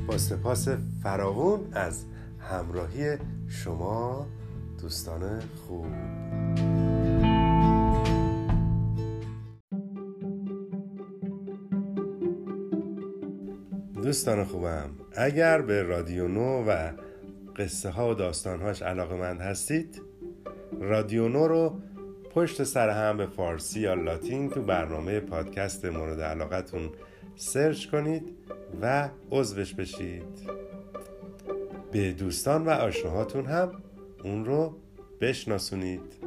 با 0.07 0.17
سپاس 0.17 0.67
فراوون 1.03 1.73
از 1.73 2.05
همراهی 2.39 3.17
شما 3.47 4.27
دوستان 4.81 5.41
خوب. 5.67 5.85
دوستان 14.03 14.43
خوبم 14.43 14.89
اگر 15.15 15.61
به 15.61 15.83
رادیو 15.83 16.27
نو 16.27 16.63
و 16.67 16.91
قصه 17.55 17.89
ها 17.89 18.11
و 18.11 18.13
داستانهاش 18.13 18.81
علاقه 18.81 19.15
مند 19.15 19.41
هستید 19.41 20.01
رادیو 20.79 21.27
نو 21.27 21.47
رو 21.47 21.79
پشت 22.37 22.63
سر 22.63 22.89
هم 22.89 23.17
به 23.17 23.25
فارسی 23.25 23.79
یا 23.79 23.93
لاتین 23.93 24.49
تو 24.49 24.61
برنامه 24.61 25.19
پادکست 25.19 25.85
مورد 25.85 26.21
علاقتون 26.21 26.89
سرچ 27.35 27.85
کنید 27.85 28.23
و 28.81 29.09
عضوش 29.31 29.73
بشید. 29.73 30.49
به 31.91 32.11
دوستان 32.11 32.65
و 32.65 32.69
آشناهاتون 32.69 33.45
هم 33.45 33.71
اون 34.23 34.45
رو 34.45 34.77
بشناسونید. 35.21 36.26